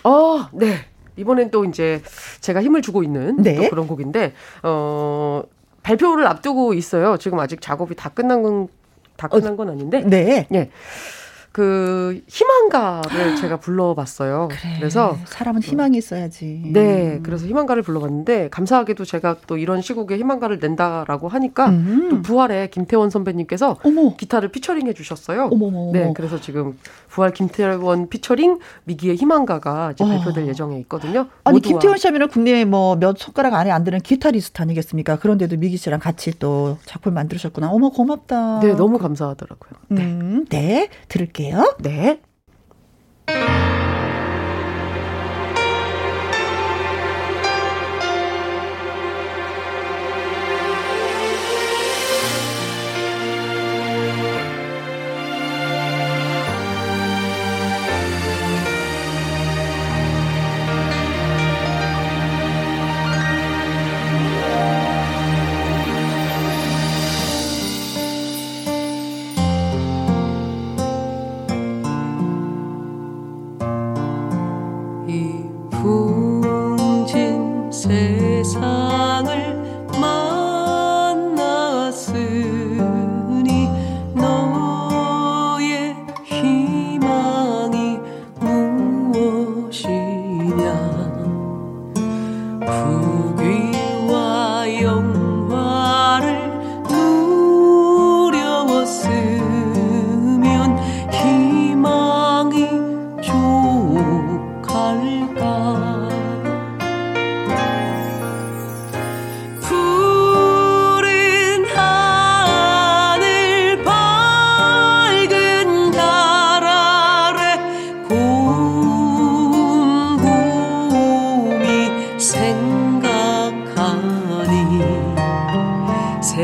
[0.03, 0.75] 어, 네.
[1.17, 2.01] 이번엔 또 이제
[2.39, 3.69] 제가 힘을 주고 있는 네.
[3.69, 5.43] 그런 곡인데 어
[5.83, 7.17] 발표를 앞두고 있어요.
[7.17, 10.01] 지금 아직 작업이 다 끝난 건다 끝난 어, 건 아닌데.
[10.05, 10.47] 네.
[10.53, 10.69] 예.
[11.51, 14.47] 그 희망가를 제가 불러봤어요.
[14.51, 16.61] 그래, 그래서 사람은 희망이 있어야지.
[16.71, 22.07] 네, 그래서 희망가를 불러봤는데 감사하게도 제가 또 이런 시국에 희망가를 낸다라고 하니까 음.
[22.09, 24.15] 또 부활의 김태원 선배님께서 어머.
[24.15, 25.49] 기타를 피처링해 주셨어요.
[25.51, 25.91] 어머머.
[25.91, 26.77] 네, 그래서 지금
[27.09, 30.07] 부활 김태원 피처링 미기의 희망가가 이제 어.
[30.07, 30.47] 발표될 어.
[30.47, 31.27] 예정에 있거든요.
[31.43, 35.17] 아니 김태원 씨하면 국내에 뭐 몇 손가락 안에 안 드는 기타리스트 아니겠습니까?
[35.17, 37.71] 그런데도 미기 씨랑 같이 또 작품 만드셨구나.
[37.71, 38.59] 어머 고맙다.
[38.59, 39.71] 네, 너무 감사하더라고요.
[39.89, 41.40] 네, 음, 네 들을게.
[41.41, 41.75] 들어볼게요.
[41.79, 42.21] 네.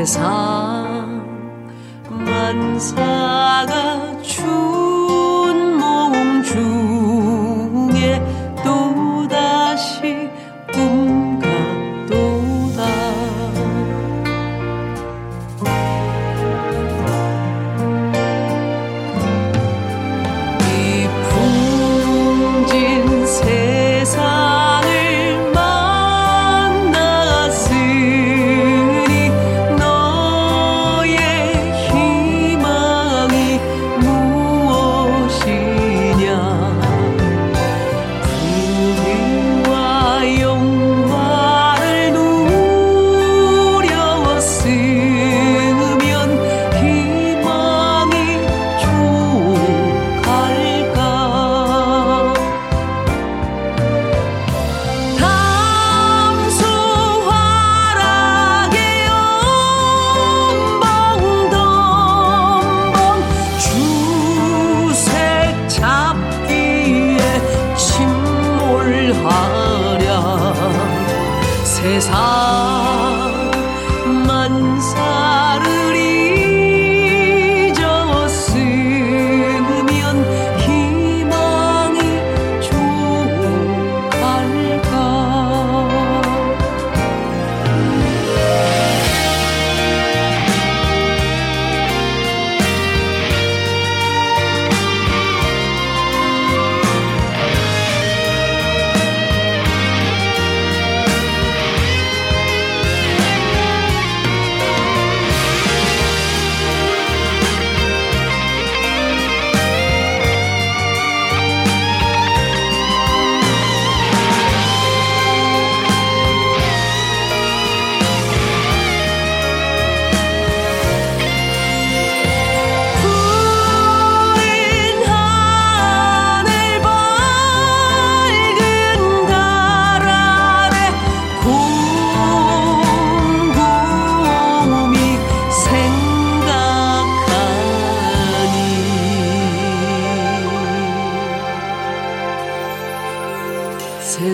[0.08, 0.77] 상만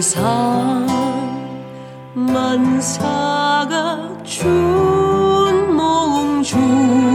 [0.03, 0.85] 세상
[2.13, 3.71] 만사가
[4.25, 5.73] 춘몽
[6.43, 7.12] 중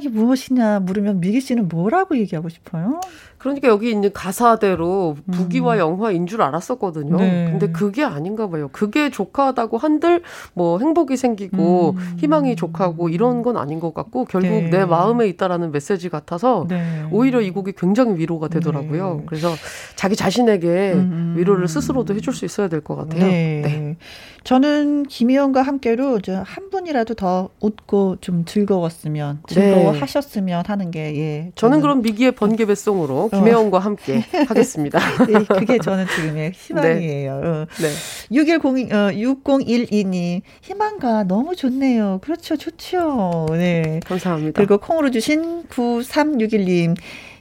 [0.00, 3.00] 희망이 무엇이냐 물으면 미기 씨는 뭐라고 얘기하고 싶어요?
[3.40, 7.16] 그러니까 여기 있는 가사대로 부귀와 영화인 줄 알았었거든요.
[7.16, 7.48] 네.
[7.50, 8.68] 근데 그게 아닌가 봐요.
[8.70, 10.22] 그게 조카다고 한들
[10.52, 12.16] 뭐 행복이 생기고 음.
[12.18, 14.68] 희망이 조카고 이런 건 아닌 것 같고 결국 네.
[14.70, 17.06] 내 마음에 있다라는 메시지 같아서 네.
[17.10, 19.16] 오히려 이 곡이 굉장히 위로가 되더라고요.
[19.20, 19.22] 네.
[19.24, 19.54] 그래서
[19.96, 21.34] 자기 자신에게 음.
[21.36, 23.24] 위로를 스스로도 해줄 수 있어야 될 것 같아요.
[23.26, 23.62] 네.
[23.64, 23.96] 네.
[24.44, 31.52] 저는 김희영과 함께로 저한 분이라도 더 웃고 좀 즐거웠으면 즐거워하셨으면 하는 게 예.
[31.54, 34.98] 저는 그럼 미기의 번개배송으로 김혜원과 함께 하겠습니다.
[35.26, 37.32] 네, 그게 저는 지금의 희망이에요.
[37.44, 37.66] 어.
[37.80, 37.90] 네.
[38.30, 42.18] 6102, 어, 6012님, 희망가 너무 좋네요.
[42.22, 43.46] 그렇죠, 좋죠.
[43.52, 44.00] 네.
[44.06, 44.58] 감사합니다.
[44.58, 46.96] 그리고 콩으로 주신 9361님,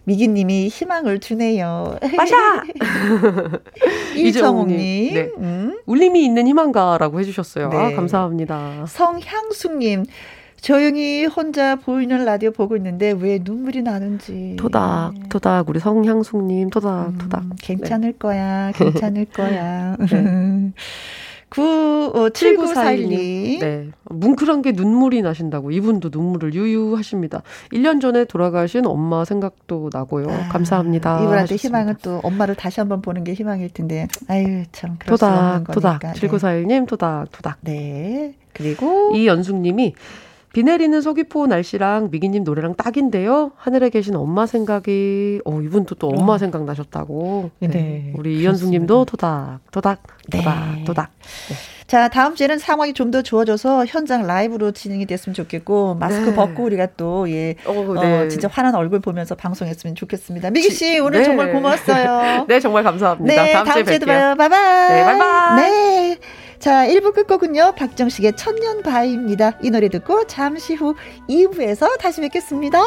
[0.06, 1.98] 미기님이 희망을 주네요.
[2.18, 2.64] 마샤!
[4.16, 5.30] 이정옥님, 네.
[5.38, 5.80] 음.
[5.86, 7.70] 울림이 있는 희망가라고 해주셨어요.
[7.72, 7.96] 아, 네.
[7.96, 8.86] 감사합니다.
[8.88, 10.06] 성향숙님,
[10.62, 14.56] 조용히 혼자 보이는 라디오 보고 있는데 왜 눈물이 나는지.
[14.60, 17.44] 토닥, 토닥, 우리 성향숙님, 토닥, 토닥.
[17.44, 19.96] 음, 괜찮을 거야, 괜찮을 거야.
[21.50, 23.60] 9, 어, 7941님.
[23.60, 23.88] 네.
[24.12, 25.72] 뭉클한 게 눈물이 나신다고.
[25.72, 27.42] 이분도 눈물을 유유하십니다.
[27.74, 30.28] 1년 전에 돌아가신 엄마 생각도 나고요.
[30.30, 31.24] 아, 감사합니다.
[31.24, 31.56] 이분한테.
[31.56, 34.08] 희망은 또 엄마를 다시 한번 보는 게 희망일 텐데.
[34.28, 34.98] 아유, 참.
[35.04, 36.02] 토닥, 토닥.
[36.02, 37.58] 7941님, 토닥, 토닥.
[37.62, 38.36] 네.
[38.54, 39.16] 그리고.
[39.16, 39.96] 이연숙님이
[40.54, 43.52] 비 내리는 서귀포 날씨랑 미기님 노래랑 딱인데요.
[43.56, 46.38] 하늘에 계신 엄마 생각이, 어, 이분도 또 엄마 어.
[46.40, 47.52] 생각 나셨다고.
[47.60, 47.68] 네.
[47.68, 48.14] 네.
[48.16, 50.84] 우리 이현숙 님도 토닥, 토닥, 토닥, 네.
[50.86, 51.12] 토닥.
[51.50, 51.56] 네.
[51.86, 56.36] 자, 다음 주에는 상황이 좀 더 좋아져서 현장 라이브로 진행이 됐으면 좋겠고, 마스크 네.
[56.36, 58.22] 벗고 우리가 또, 예, 어, 어 네.
[58.22, 60.52] 어, 진짜 환한 얼굴 보면서 방송했으면 좋겠습니다.
[60.52, 61.26] 미기 씨, 오늘 네.
[61.26, 62.46] 정말 고마웠어요.
[62.50, 63.44] 네, 정말 감사합니다.
[63.44, 64.06] 네, 다음, 다음 주에 봬요.
[64.06, 64.36] 봐요.
[64.36, 64.90] 바이바이.
[64.90, 65.56] 네, 바이바이.
[65.62, 66.18] 네.
[66.60, 69.58] 자, 1부 끝곡은요, 박정식의 천년 바위입니다.
[69.64, 70.94] 이 노래 듣고 잠시 후
[71.30, 72.80] 2부에서 다시 뵙겠습니다.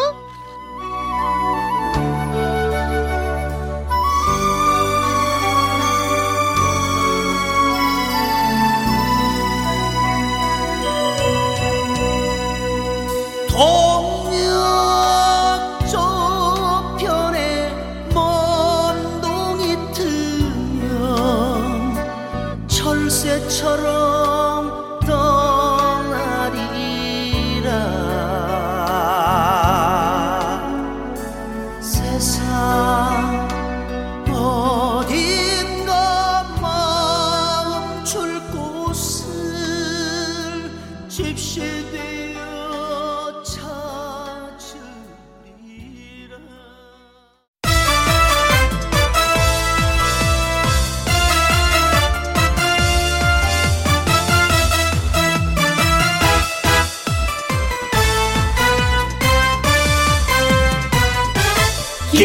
[13.49, 13.92] 동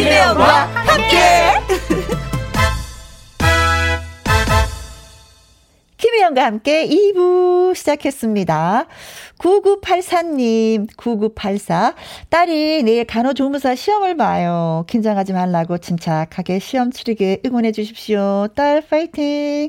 [0.08, 1.16] 김혜영과 함께.
[5.98, 8.86] 김혜영과 함께 2부 시작했습니다.
[9.38, 11.94] 9984님, 9984.
[12.30, 14.86] 딸이 내일 간호조무사 시험을 봐요.
[14.88, 18.48] 긴장하지 말라고 침착하게 시험 치르게 응원해 주십시오.
[18.54, 19.68] 딸 파이팅!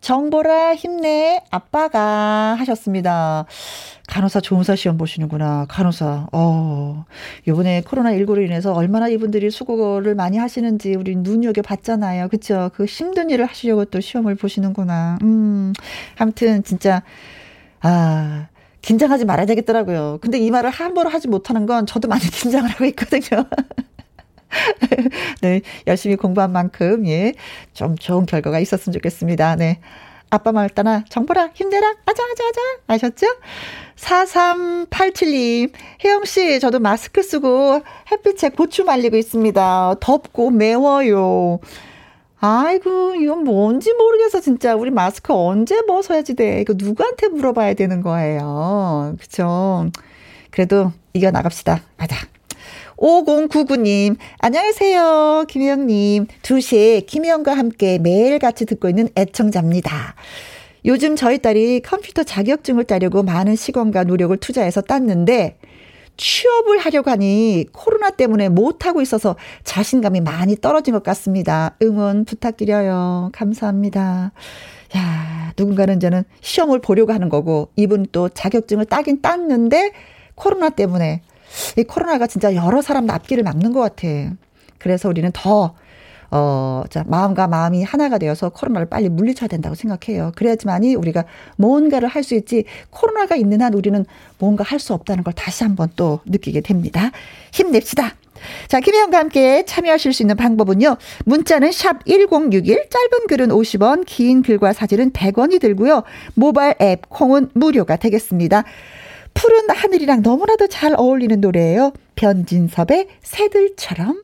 [0.00, 3.44] 정보라 힘내 아빠가 하셨습니다.
[4.14, 5.66] 간호사 조무사 시험 보시는구나.
[5.68, 6.28] 간호사.
[6.30, 7.04] 어.
[7.48, 12.28] 요번에 코로나 19로 인해서 얼마나 이분들이 수고를 많이 하시는지 우리 눈여겨 봤잖아요.
[12.28, 12.70] 그쵸?
[12.74, 15.18] 그 힘든 일을 하시려고 또 시험을 보시는구나.
[15.22, 15.72] 음.
[16.16, 17.02] 아무튼 진짜
[17.80, 18.46] 아,
[18.82, 20.18] 긴장하지 말아야 되겠더라고요.
[20.20, 23.44] 근데 이 말을 함부로 하지 못하는 건 저도 많이 긴장을 하고 있거든요.
[25.42, 27.34] 네, 열심히 공부한 만큼, 예,
[27.72, 29.56] 좀 좋은 결과가 있었으면 좋겠습니다.
[29.56, 29.80] 네.
[30.30, 32.60] 아빠 말 따나 정보라 힘내라 아자 아자 아자.
[32.86, 33.26] 아셨죠?
[33.96, 35.72] 4387님
[36.04, 39.94] 혜영씨 저도 마스크 쓰고 햇빛에 고추 말리고 있습니다.
[40.00, 41.60] 덥고 매워요.
[42.40, 44.74] 아이고 이건 뭔지 모르겠어 진짜.
[44.74, 46.60] 우리 마스크 언제 벗어야지 돼?
[46.60, 49.14] 이거 누구한테 물어봐야 되는 거예요.
[49.20, 49.88] 그쵸?
[50.50, 51.80] 그래도 이겨나갑시다.
[51.96, 52.16] 맞아
[52.96, 55.46] 5099님, 안녕하세요.
[55.48, 56.26] 김혜영님.
[56.42, 60.14] 2시에 김혜영과 함께 매일 같이 듣고 있는 애청자입니다.
[60.84, 65.58] 요즘 저희 딸이 컴퓨터 자격증을 따려고 많은 시간과 노력을 투자해서 땄는데,
[66.16, 69.34] 취업을 하려고 하니 코로나 때문에 못하고 있어서
[69.64, 71.74] 자신감이 많이 떨어진 것 같습니다.
[71.82, 73.30] 응원 부탁드려요.
[73.32, 74.30] 감사합니다.
[74.96, 79.90] 야, 누군가는 저는 시험을 보려고 하는 거고, 이분 또 자격증을 따긴 땄는데,
[80.36, 81.22] 코로나 때문에
[81.78, 84.06] 이 코로나가 진짜 여러 사람 납기를 막는 것 같아.
[84.78, 85.74] 그래서 우리는 더,
[86.30, 90.32] 어, 자, 마음과 마음이 하나가 되어서 코로나를 빨리 물리쳐야 된다고 생각해요.
[90.36, 91.24] 그래야지만이 우리가
[91.56, 94.04] 뭔가를 할 수 있지, 코로나가 있는 한 우리는
[94.38, 97.10] 뭔가 할 수 없다는 걸 다시 한번 또 느끼게 됩니다.
[97.52, 98.14] 힘냅시다.
[98.68, 100.96] 자, 김혜영과 함께 참여하실 수 있는 방법은요.
[101.24, 106.02] 문자는 샵 1061, 짧은 글은 50원, 긴 글과 사진은 100원이 들고요.
[106.34, 108.64] 모바일 앱 콩은 무료가 되겠습니다.
[109.34, 111.92] 푸른 하늘이랑 너무나도 잘 어울리는 노래예요.
[112.16, 114.22] 변진섭의 새들처럼.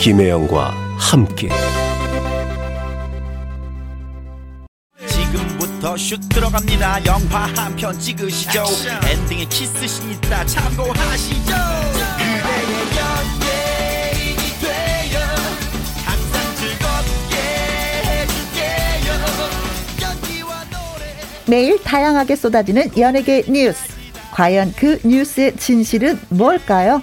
[0.00, 1.48] 김혜영과 함께.
[5.06, 7.04] 지금부터 슛 들어갑니다.
[7.06, 8.64] 영화 한 편 찍으시죠.
[9.10, 11.54] 엔딩에 키스신 있다 참고하시죠.
[21.50, 23.82] 매일 다양하게 쏟아지는 연예계 뉴스.
[24.30, 27.02] 과연 그 뉴스의 진실은 뭘까요?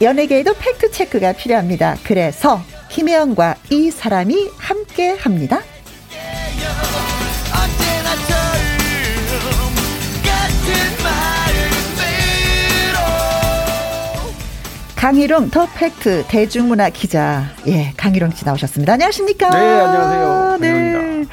[0.00, 1.96] 연예계에도 팩트 체크가 필요합니다.
[2.02, 5.60] 그래서 김혜영과 이 사람이 함께 합니다.
[14.96, 17.54] 강일홍 더팩트 대중문화 기자.
[17.68, 18.94] 예, 강일홍 씨 나오셨습니다.
[18.94, 19.50] 안녕하십니까?
[19.50, 20.58] 네, 안녕하세요.
[20.60, 21.24] 네.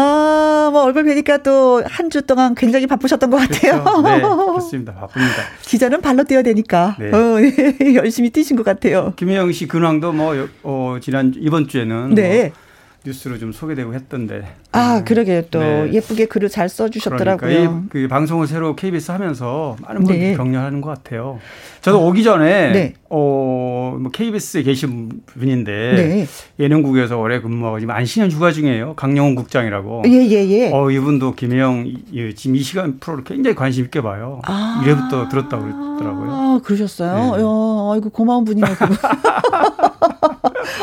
[0.00, 3.82] 아, 뭐 얼굴 뵈니까 또 한 주 동안 굉장히 바쁘셨던 것 같아요.
[3.82, 4.02] 그렇죠.
[4.02, 4.94] 네, 그렇습니다.
[4.94, 5.34] 바쁩니다.
[5.62, 7.10] 기자는 발로 뛰어야 되니까 네.
[7.12, 9.12] 어, 예, 열심히 뛰신 것 같아요.
[9.16, 12.52] 김혜영 씨 근황도 뭐 어, 지난 이번 주에는 네.
[12.52, 12.67] 뭐
[13.08, 14.42] 뉴스로 좀 소개되고 했던데.
[14.72, 15.42] 아, 그러게요.
[15.50, 15.90] 또 네.
[15.94, 17.36] 예쁘게 글을 잘 써주셨더라고요.
[17.38, 20.36] 그러니까 이, 그 방송을 새로 KBS 하면서 많은 분들이 네.
[20.36, 21.38] 격려하는 것 같아요.
[21.80, 22.94] 저도 오기 전에 네.
[23.08, 26.26] 어, 뭐 KBS에 계신 분인데 네.
[26.60, 28.94] 예능국에서 오래 근무하고 지금 안신현 주가 중이에요.
[28.94, 30.02] 강영훈 국장이라고.
[30.06, 30.70] 예, 예, 예.
[30.72, 34.42] 어, 이분도 김혜영 이- 지금 이 시간 프로를 굉장히 관심 있게 봐요.
[34.44, 34.82] 아.
[34.84, 36.30] 이래부터 들었다고 그러더라고요.
[36.30, 37.14] 아, 그러셨어요?
[37.14, 37.42] 네.
[37.42, 37.46] 야,
[37.94, 38.74] 아이고, 고마운 분이네요.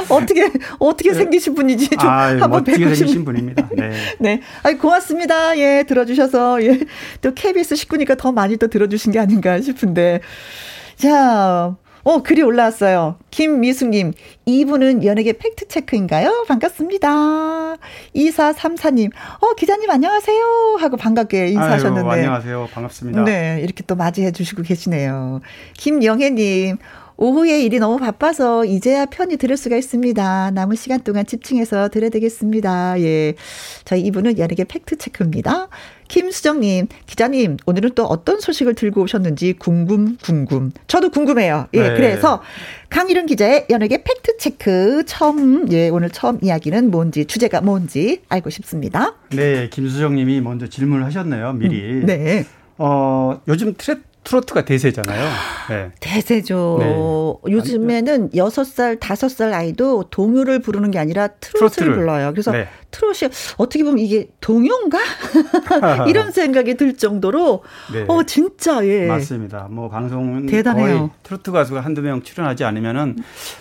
[0.09, 3.25] 어떻게, 어떻게 생기신 분인지 좀 아, 한번 멋지게 뵙고 생기신 싶네요.
[3.25, 3.69] 분입니다.
[3.75, 3.91] 네.
[4.19, 4.41] 네.
[4.63, 5.57] 아이, 고맙습니다.
[5.57, 6.63] 예, 들어주셔서.
[6.63, 6.79] 예.
[7.21, 10.21] 또 KBS 식구니까 더 많이 또 들어주신 게 아닌가 싶은데.
[10.97, 13.17] 자, 어, 글이 올라왔어요.
[13.31, 14.13] 김미숙님,
[14.45, 16.45] 이분은 연예계 팩트체크인가요?
[16.47, 17.77] 반갑습니다.
[18.15, 19.09] 2434님,
[19.41, 20.77] 어, 기자님 안녕하세요.
[20.79, 22.07] 하고 반갑게 인사하셨는데.
[22.07, 22.69] 아유, 안녕하세요.
[22.71, 23.23] 반갑습니다.
[23.23, 25.41] 네, 이렇게 또 맞이해 주시고 계시네요.
[25.77, 26.77] 김영혜님,
[27.18, 30.51] 오후에 일이 너무 바빠서 이제야 편히 들을 수가 있습니다.
[30.51, 33.01] 남은 시간 동안 집중해서 들어야 되겠습니다.
[33.01, 33.36] 예.
[33.86, 35.70] 저희 이분은 연예계 팩트체크입니다.
[36.07, 40.72] 김수정님, 기자님, 오늘은 또 어떤 소식을 들고 오셨는지 궁금, 궁금.
[40.88, 41.68] 저도 궁금해요.
[41.74, 41.93] 예, 네.
[41.95, 42.41] 그래서
[42.89, 49.16] 강일은 기자의 연예계 팩트체크 처음, 예, 오늘 처음 이야기는 뭔지, 주제가 뭔지 알고 싶습니다.
[49.32, 51.53] 네, 김수정 님이 먼저 질문을 하셨네요.
[51.53, 52.05] 미리.
[52.05, 52.45] 네.
[52.78, 55.30] 어, 요즘 트레, 트로트가 대세잖아요.
[55.69, 55.91] 네.
[55.99, 56.78] 대세죠.
[57.45, 57.51] 네.
[57.53, 61.93] 요즘에는 여섯 살 다섯 살 아이도 동요를 부르는 게 아니라 트로트를, 트로트를.
[61.93, 62.32] 불러요.
[62.32, 62.67] 그래서 네.
[62.91, 64.99] 트롯이 어떻게 보면 이게 동요인가?
[66.09, 67.63] 이런 생각이 들 정도로
[67.93, 68.05] 네.
[68.07, 69.05] 어 진짜 예.
[69.05, 69.67] 맞습니다.
[69.69, 70.97] 뭐 방송은 대단해요.
[70.97, 73.17] 거의 트로트 가수가 한두 명 출연하지 않으면은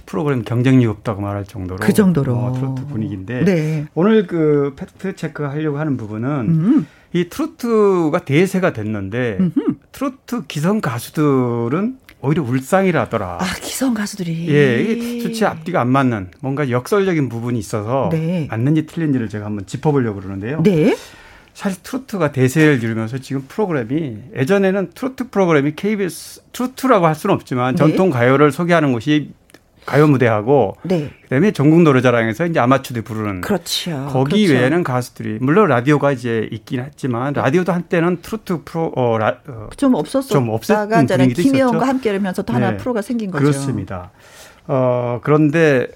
[0.06, 2.34] 프로그램 경쟁력 없다고 말할 정도로 그 정도로.
[2.34, 3.86] 뭐 트로트 분위기인데 네.
[3.94, 6.86] 오늘 그 팩트 체크 하려고 하는 부분은 음.
[7.14, 9.76] 이 트로트가 대세가 됐는데 음흠.
[9.92, 13.38] 트로트 기성 가수들은 오히려 울상이라더라.
[13.40, 18.48] 아 기성 가수들이 예, 수치 앞뒤가 안 맞는 뭔가 역설적인 부분이 있어서 네.
[18.50, 20.62] 맞는지 틀린지를 제가 한번 짚어보려고 그러는데요.
[20.64, 20.96] 네.
[21.52, 27.78] 사실 트로트가 대세를 이루면서 지금 프로그램이 예전에는 트로트 프로그램이 KBS 트로트라고 할 수는 없지만 네.
[27.78, 29.30] 전통 가요를 소개하는 곳이
[29.86, 31.10] 가요 무대하고 네.
[31.22, 34.06] 그다음에 전국 노래자랑에서 이제 아마추어들이 부르는 그렇죠.
[34.10, 34.60] 거기 그렇죠.
[34.60, 39.94] 외에는 가수들이 물론 라디오가 이제 있긴 했지만 라디오도 한때는 트로트 프로 어, 라, 어 좀
[39.94, 41.88] 없었었다가 좀 없었던 분위기도 김혜영과 있었죠.
[41.88, 42.76] 함께 하면서 또 하나 네.
[42.78, 43.42] 프로가 생긴 거죠.
[43.42, 44.10] 그렇습니다.
[44.66, 45.88] 어, 그런데,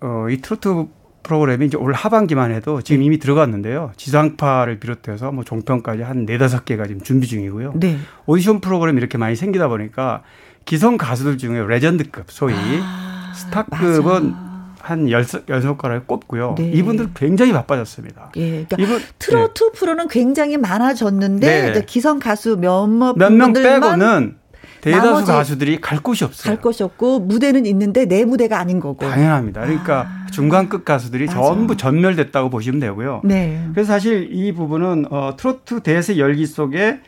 [0.00, 0.86] 어, 이 트로트
[1.22, 3.92] 프로그램이 이제 올 하반기만 해도 지금 이미 들어갔는데요.
[3.96, 7.74] 지상파를 비롯해서 뭐 종편까지 한 네다섯 개가 지금 준비 중이고요.
[7.76, 7.98] 네.
[8.24, 10.22] 오디션 프로그램이 이렇게 많이 생기다 보니까
[10.68, 14.72] 기성 가수들 중에 레전드급, 소위 아, 스타급은 맞아.
[14.82, 16.56] 한 열, 열 손가락에 꼽고요.
[16.58, 16.70] 네.
[16.72, 18.32] 이분들 굉장히 바빠졌습니다.
[18.36, 18.66] 예.
[18.66, 21.84] 그러니까 이분 트로트 프로는 굉장히 많아졌는데 네.
[21.86, 24.36] 기성 가수 몇몇 몇명 분들만 빼고는
[24.82, 26.52] 대다수 가수들이 갈 곳이 없어요.
[26.54, 29.08] 갈 것이 없고 무대는 있는데 내 무대가 아닌 거고.
[29.08, 29.62] 당연합니다.
[29.62, 31.40] 그러니까 중간급 가수들이 맞아.
[31.40, 33.22] 전부 전멸됐다고 보시면 되고요.
[33.24, 33.66] 네.
[33.72, 37.00] 그래서 사실 이 부분은 어, 트로트 대세 열기 속에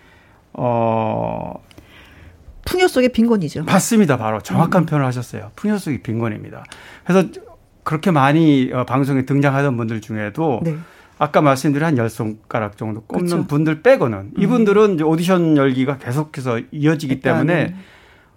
[0.55, 1.55] 어,
[2.71, 3.65] 풍요 속의 빈곤이죠.
[3.65, 4.17] 맞습니다.
[4.17, 4.41] 바로 음.
[4.45, 5.51] 정확한 표현을 하셨어요.
[5.57, 6.65] 풍요 속의 빈곤입니다.
[7.05, 7.29] 그래서
[7.83, 10.77] 그렇게 많이 어, 방송에 등장하던 분들 중에도 네.
[11.19, 13.33] 아까 말씀드린 한 열 손가락 정도 꼽는.
[13.33, 13.47] 음.
[13.47, 17.47] 분들 빼고는 이분들은 이제 오디션 열기가 계속해서 이어지기 일단은.
[17.47, 17.75] 때문에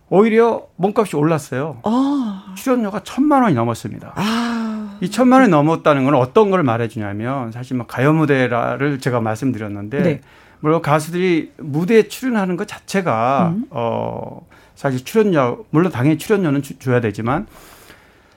[0.09, 1.79] 오히려 몸값이 올랐어요.
[1.83, 2.53] 아.
[2.57, 4.13] 출연료가 천만 원이 넘었습니다.
[4.15, 4.97] 아.
[5.01, 10.21] 이 천만 원이 넘었다는 건 어떤 걸 말해주냐면 사실 뭐 가요 무대를 제가 말씀드렸는데 네.
[10.63, 13.65] 물론 가수들이 무대에 출연하는 것 자체가 음.
[13.69, 17.47] 어 사실 출연료 물론 당연히 출연료는 주, 줘야 되지만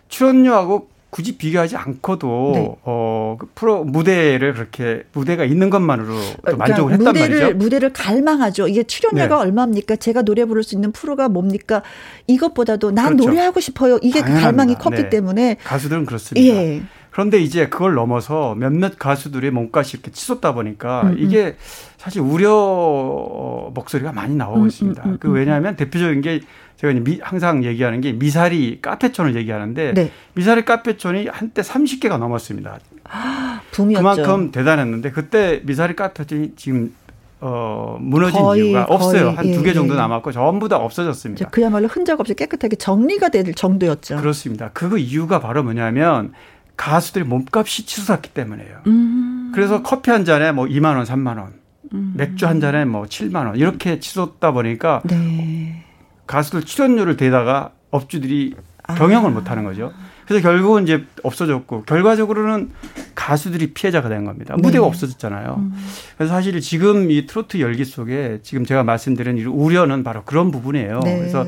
[0.08, 2.76] 출연료하고 굳이 비교하지 않고도 네.
[2.82, 7.56] 어그 프로 무대를 그렇게 무대가 있는 것만으로 또 그러니까 만족을 했단 무대를, 말이죠.
[7.58, 8.66] 무대를 갈망하죠.
[8.66, 9.42] 이게 출연료가 네.
[9.42, 9.94] 얼마입니까?
[9.94, 11.82] 제가 노래 부를 수 있는 프로가 뭡니까?
[12.26, 13.28] 이것보다도 난 그렇죠.
[13.28, 14.00] 노래하고 싶어요.
[14.02, 14.32] 이게 그.
[14.32, 15.10] 갈망이 컸기 네.
[15.10, 16.44] 때문에 가수들은 그렇습니다.
[16.44, 16.82] 예.
[17.16, 21.16] 그런데 이제 그걸 넘어서 몇몇 가수들의 몸값이 이렇게 치솟다 보니까 음, 음.
[21.18, 21.56] 이게
[21.96, 22.50] 사실 우려
[23.72, 25.02] 목소리가 많이 나오고 음, 있습니다.
[25.02, 26.42] 음, 음, 그 왜냐하면 대표적인 게
[26.76, 30.12] 제가 미- 항상 얘기하는 게 미사리 카페촌을 얘기하는데 네.
[30.34, 32.80] 미사리 카페촌이 한때 30개가 넘었습니다.
[33.70, 34.02] 붐이었죠.
[34.02, 36.94] 그만큼 대단했는데 그때 미사리 카페촌이 지금
[37.40, 39.30] 어 무너진 거의, 이유가 없어요.
[39.30, 39.96] 한 두개 예, 정도 예.
[39.96, 41.48] 남았고 전부 다 없어졌습니다.
[41.48, 44.16] 그야말로 흔적 없이 깨끗하게 정리가 될 정도였죠.
[44.18, 44.70] 그렇습니다.
[44.74, 46.34] 그 이유가 바로 뭐냐면
[46.76, 48.78] 가수들이 몸값이 치솟았기 때문에요.
[48.86, 49.52] 음.
[49.54, 51.54] 그래서 커피 한 잔에 뭐 2만 원, 3만 원,
[51.92, 52.14] 음.
[52.16, 55.84] 맥주 한 잔에 뭐 7만 원 이렇게 치솟다 보니까 네.
[56.26, 58.54] 가수들 출연료를 대다가 업주들이
[58.96, 59.32] 경영을 아.
[59.32, 59.92] 못 하는 거죠.
[60.26, 62.70] 그래서 결국은 이제 없어졌고 결과적으로는
[63.14, 64.54] 가수들이 피해자가 된 겁니다.
[64.56, 64.62] 네.
[64.62, 65.54] 무대가 없어졌잖아요.
[65.58, 65.72] 음.
[66.16, 71.00] 그래서 사실 지금 이 트로트 열기 속에 지금 제가 말씀드린 우려는 바로 그런 부분이에요.
[71.04, 71.18] 네.
[71.18, 71.46] 그래서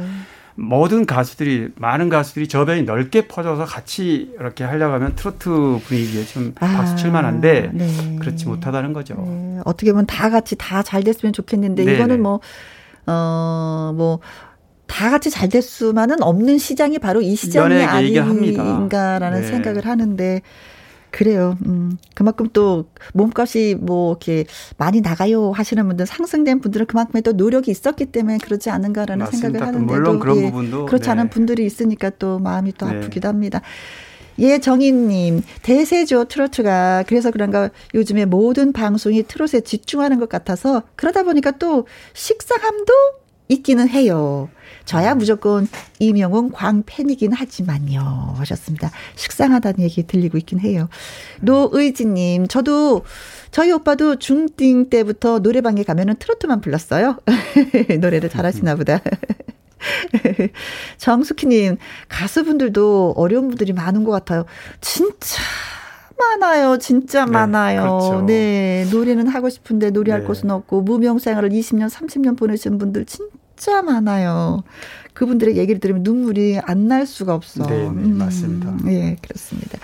[0.59, 5.49] 모든 가수들이 많은 가수들이 저변이 넓게 퍼져서 같이 이렇게 하려고 하면 트로트
[5.87, 8.17] 분위기에 좀 아, 박수 칠 만한데 네.
[8.21, 9.15] 그렇지 못하다는 거죠.
[9.15, 9.61] 네.
[9.65, 12.41] 어떻게 보면 다 같이 다 잘 됐으면 좋겠는데 네 이거는 뭐
[13.07, 14.21] 어, 뭐,
[14.87, 19.47] 다 같이 잘 될 수만은 없는 시장이 바로 이 시장이 아닌가라는 네.
[19.47, 20.43] 생각을 하는데,
[21.11, 21.57] 그래요.
[21.67, 24.45] 음, 그만큼 또 몸값이 뭐 이렇게
[24.77, 29.49] 많이 나가요 하시는 분들 상승된 분들은 그만큼의 또 노력이 있었기 때문에 그러지 않은가라는 맞습니다.
[29.49, 31.11] 생각을 하는데 물론 그런 예, 부분도 그렇지 네.
[31.13, 32.97] 않은 분들이 있으니까 또 마음이 또 네.
[32.99, 33.63] 아프기도 합니다.
[34.41, 37.05] 예, 정인님, 대세죠, 트로트가.
[37.09, 42.93] 그래서 그런가 요즘에 모든 방송이 트롯에 집중하는 것 같아서 그러다 보니까 또 식상함도
[43.49, 44.49] 있기는 해요.
[44.89, 45.69] 저야 무조건
[45.99, 48.37] 이명웅 광팬이긴 하지만요.
[48.39, 48.91] 하셨습니다.
[49.17, 50.89] 식상하다는 얘기 들리고 있긴 해요.
[51.43, 53.03] 노의지님, 저도,
[53.51, 57.19] 저희 오빠도 중딩 때부터 노래방에 가면은 트로트만 불렀어요.
[58.01, 59.03] 노래를 잘하시나 보다.
[60.97, 61.77] 정숙희님,
[62.09, 64.47] 가수분들도 어려운 분들이 많은 것 같아요.
[64.81, 65.43] 진짜
[66.19, 66.79] 많아요.
[66.79, 67.83] 진짜 네, 많아요.
[67.83, 68.25] 그렇죠.
[68.27, 68.89] 네.
[68.91, 70.27] 노래는 하고 싶은데 노래할 네.
[70.27, 73.31] 곳은 없고, 무명 생활을 20년, 30년 보내신 분들 진짜
[73.83, 74.63] 많아요.
[75.19, 77.67] 그분들의 얘기를 들으면 눈물이 안 날 수가 없어.
[77.67, 78.75] 네, 네 음, 맞습니다.
[78.87, 79.79] 예, 그렇습니다.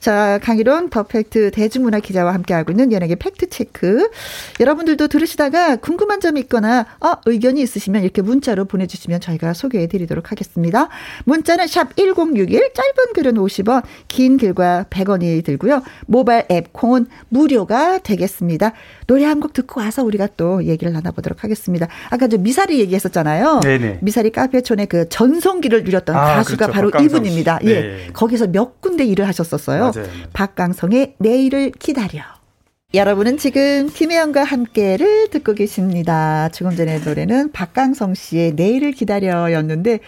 [0.00, 4.08] 자, 강일홍 더팩트 대중문화 기자와 함께하고 있는 연예계 팩트 체크.
[4.58, 10.88] 여러분들도 들으시다가 궁금한 점이 있거나, 어, 의견이 있으시면 이렇게 문자로 보내주시면 저희가 소개해 드리도록 하겠습니다.
[11.24, 15.82] 문자는 샵 1061, 짧은 글은 50원, 긴 글과 100원이 들고요.
[16.06, 18.72] 모바일 앱 콩은 무료가 되겠습니다.
[19.06, 21.86] 노래 한 곡 듣고 와서 우리가 또 얘기를 나눠보도록 하겠습니다.
[22.10, 23.60] 아까 저 미사리 얘기했었잖아요.
[23.62, 23.98] 네네.
[24.02, 26.90] 미사리 카페 촌의 그 전성기를 누렸던 아, 가수가 그렇죠.
[26.90, 27.58] 바로 이분입니다.
[27.64, 27.66] 예.
[27.66, 28.06] 네.
[28.06, 28.12] 예.
[28.12, 29.90] 거기서 몇 군데 일을 하셨었어요.
[29.94, 30.08] 맞아요.
[30.32, 32.22] 박강성의 내일을 기다려.
[32.92, 36.48] 여러분은 지금 김혜영과 함께를 듣고 계십니다.
[36.48, 40.00] 조금 전에 노래는 박강성 씨의 내일을 기다려였는데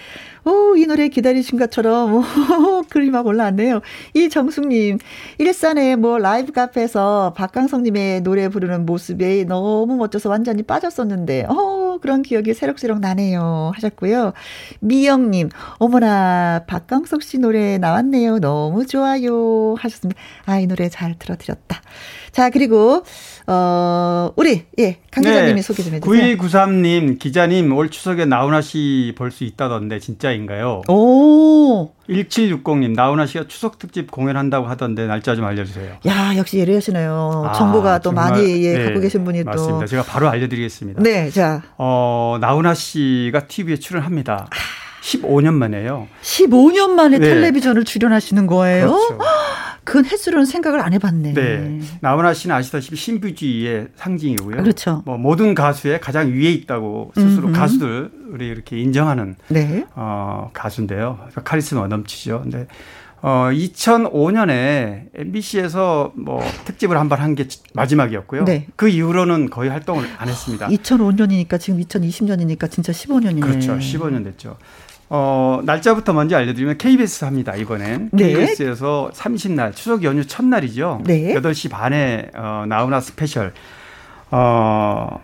[0.45, 2.23] 오, 이 노래 기다리신 것처럼, 오,
[2.91, 3.81] 글이 막 올라왔네요.
[4.15, 4.99] 이정숙님,
[5.39, 12.55] 일산에 뭐 라이브 카페에서 박강성님의 노래 부르는 모습이 너무 멋져서 완전히 빠졌었는데, 어, 그런 기억이
[12.55, 13.71] 새록새록 나네요.
[13.77, 14.33] 하셨고요.
[14.81, 18.41] 미영님, 어머나, 박강성 씨 노래 나왔네요.
[18.41, 19.77] 너무 좋아요.
[19.79, 20.21] 하셨습니다.
[20.47, 21.81] 아, 이 노래 잘 들어드렸다.
[22.33, 23.05] 자, 그리고,
[23.47, 25.63] 어, 우리, 예, 강 기자님이 네.
[25.63, 26.37] 소개 좀 해주세요.
[26.37, 30.81] 9193님, 기자님, 올 추석에 나훈아 씨 볼 수 있다던데, 진짜인가요?
[30.89, 31.91] 오!
[32.09, 35.97] 1760님, 나훈아 씨가 추석 특집 공연한다고 하던데, 날짜 좀 알려주세요.
[36.07, 37.45] 야, 역시 예리하시네요.
[37.49, 39.45] 아, 정보가 또 정말, 많이, 예, 네, 갖고 계신 분이.
[39.45, 39.51] 또.
[39.51, 39.87] 맞습니다.
[39.87, 41.03] 제가 바로 알려드리겠습니다.
[41.03, 41.63] 네, 자.
[41.77, 44.49] 어, 나훈아 씨가 TV에 출연합니다.
[45.03, 46.09] 15년 만에요.
[46.23, 47.29] 15년 만에 네.
[47.29, 48.87] 텔레비전을 출연하시는 거예요?
[48.87, 49.19] 그렇죠.
[49.85, 51.35] 그 횟수로는 생각을 안 해봤네.
[51.35, 51.81] 네.
[52.01, 54.57] 나훈아 씨는 아시다시피 신비주의의 상징이고요.
[54.59, 55.03] 그렇죠.
[55.05, 57.59] 뭐 모든 가수의 가장 위에 있다고 스스로 음흠.
[57.59, 59.85] 가수들이 이렇게 인정하는 네.
[59.95, 61.19] 어, 가수인데요.
[61.45, 62.43] 카리스마 넘치죠.
[62.43, 62.67] 근데
[63.25, 68.45] 어, 2005년에 MBC에서 뭐 특집을 한 번 한 게 마지막이었고요.
[68.45, 68.67] 네.
[68.77, 70.69] 그 이후로는 거의 활동을 안 했습니다.
[70.69, 73.41] 2005년이니까 지금 2020년이니까 진짜 15년이네.
[73.41, 73.77] 그렇죠.
[73.79, 74.57] 15년 됐죠.
[75.15, 78.09] 어, 날짜부터 먼저 알려드리면 KBS 합니다, 이번엔.
[78.15, 78.33] 네.
[78.33, 81.03] KBS에서 30날, 추석 연휴 첫날이죠.
[81.05, 81.35] 네.
[81.35, 83.53] 8시 반에, 어, 나훈아 스페셜.
[84.31, 85.21] 어,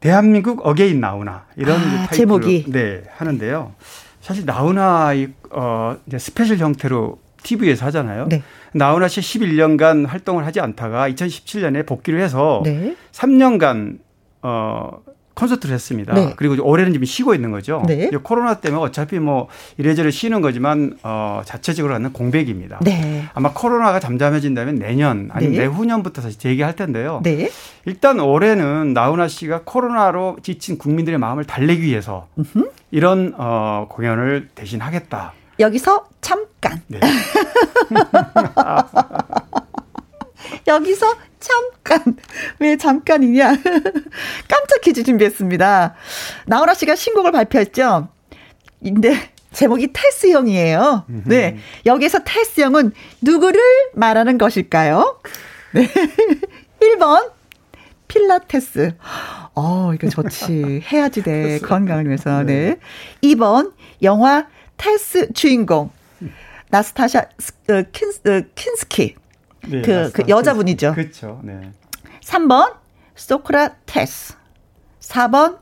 [0.00, 1.46] 대한민국 again 나훈아.
[1.56, 2.64] 이런 아, 제목이.
[2.66, 3.74] 네, 하는데요.
[4.20, 8.26] 사실 이, 어, 이제 스페셜 형태로 TV에서 하잖아요.
[8.28, 8.42] 네.
[8.72, 12.96] 나훈아 씨 11년간 활동을 하지 않다가 2017년에 복귀를 해서 네.
[13.12, 13.98] 3년간
[14.42, 14.90] 어
[15.34, 16.14] 콘서트를 했습니다.
[16.14, 16.32] 네.
[16.36, 17.82] 그리고 올해는 좀 쉬고 있는 거죠.
[17.86, 18.10] 네.
[18.22, 22.78] 코로나 때문에 어차피 뭐 이래저래 쉬는 거지만 어, 자체적으로 하는 공백입니다.
[22.82, 23.24] 네.
[23.34, 25.58] 아마 코로나가 잠잠해진다면 내년 아니면 네.
[25.60, 27.20] 내후년부터 다시 재개할 텐데요.
[27.24, 27.50] 네.
[27.84, 32.70] 일단 올해는 나훈아 씨가 코로나로 지친 국민들의 마음을 달래기 위해서 으흠.
[32.90, 35.32] 이런 어, 공연을 대신 하겠다.
[35.58, 36.80] 여기서 잠깐.
[36.88, 37.00] 네.
[40.66, 42.16] 여기서 잠깐.
[42.58, 43.48] 왜 잠깐이냐?
[44.48, 45.94] 깜짝 퀴즈 준비했습니다.
[46.46, 48.08] 나훈아 씨가 신곡을 발표했죠?
[48.82, 51.04] 근데 제목이 테스 형이에요.
[51.26, 51.58] 네.
[51.86, 52.92] 여기서 테스 형은
[53.22, 53.60] 누구를
[53.94, 55.20] 말하는 것일까요?
[55.72, 55.88] 네.
[56.80, 57.30] 1번
[58.08, 58.96] 필라테스.
[59.54, 60.82] 어, 이거 좋지.
[60.92, 61.58] 해야지 돼.
[61.60, 62.42] 건강을 위해서.
[62.42, 62.76] 네.
[63.22, 64.46] 2번 영화
[64.76, 65.90] 테스 주인공.
[66.70, 69.14] 나스타샤 어, 킨스, 어, 킨스키.
[69.68, 70.94] 네, 그, 그 여자분이죠.
[70.94, 71.40] 그렇죠.
[71.42, 71.72] 네.
[72.22, 72.76] 3번
[73.14, 74.34] 소크라테스.
[75.00, 75.58] 4번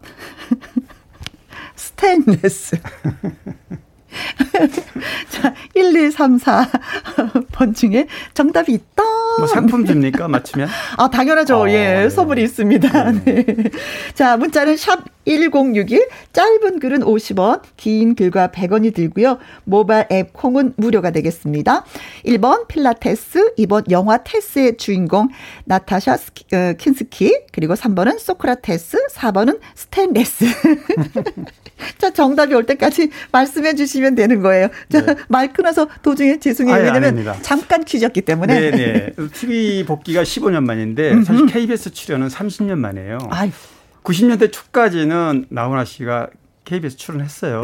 [1.77, 2.77] 스테인레스.
[5.31, 9.03] 자, 1134번 중에 정답이 있다.
[9.39, 10.29] 뭐 상품 줍니까?
[10.29, 10.69] 맞추면?
[10.99, 11.63] 아, 당연하죠.
[11.63, 12.11] 어, 예, 네.
[12.11, 13.13] 선물이 있습니다.
[13.25, 13.47] 네.
[14.15, 19.39] 자, 문자는 샵 1061, 짧은 글은 50원, 긴 글은 100원이 들고요.
[19.65, 21.85] 모바일 앱 콩은 무료가 되겠습니다.
[22.27, 25.29] 1번 필라테스, 2번 영화 테스의 주인공
[25.65, 30.45] 나스타샤 스키, 어, 킨스키, 그리고 3번은 소크라테스, 4번은 스탠레스.
[31.99, 34.69] 자, 정답이 올 때까지 말씀해 주시면 되는 거예요.
[34.91, 36.75] 자, 말 끊어서 도중에 죄송해요.
[36.75, 36.81] 네.
[36.81, 37.37] 아예 왜냐면 아닙니다.
[37.43, 38.71] 잠깐 퀴즈였기 때문에.
[38.71, 39.13] 네네.
[39.33, 43.19] TV 복귀가 15년 만인데 사실 KBS 출연은 30년 만이에요.
[43.31, 43.51] 아유.
[44.03, 46.29] 90년대 초까지는 나훈아 씨가
[46.65, 47.63] KBS 출연했어요.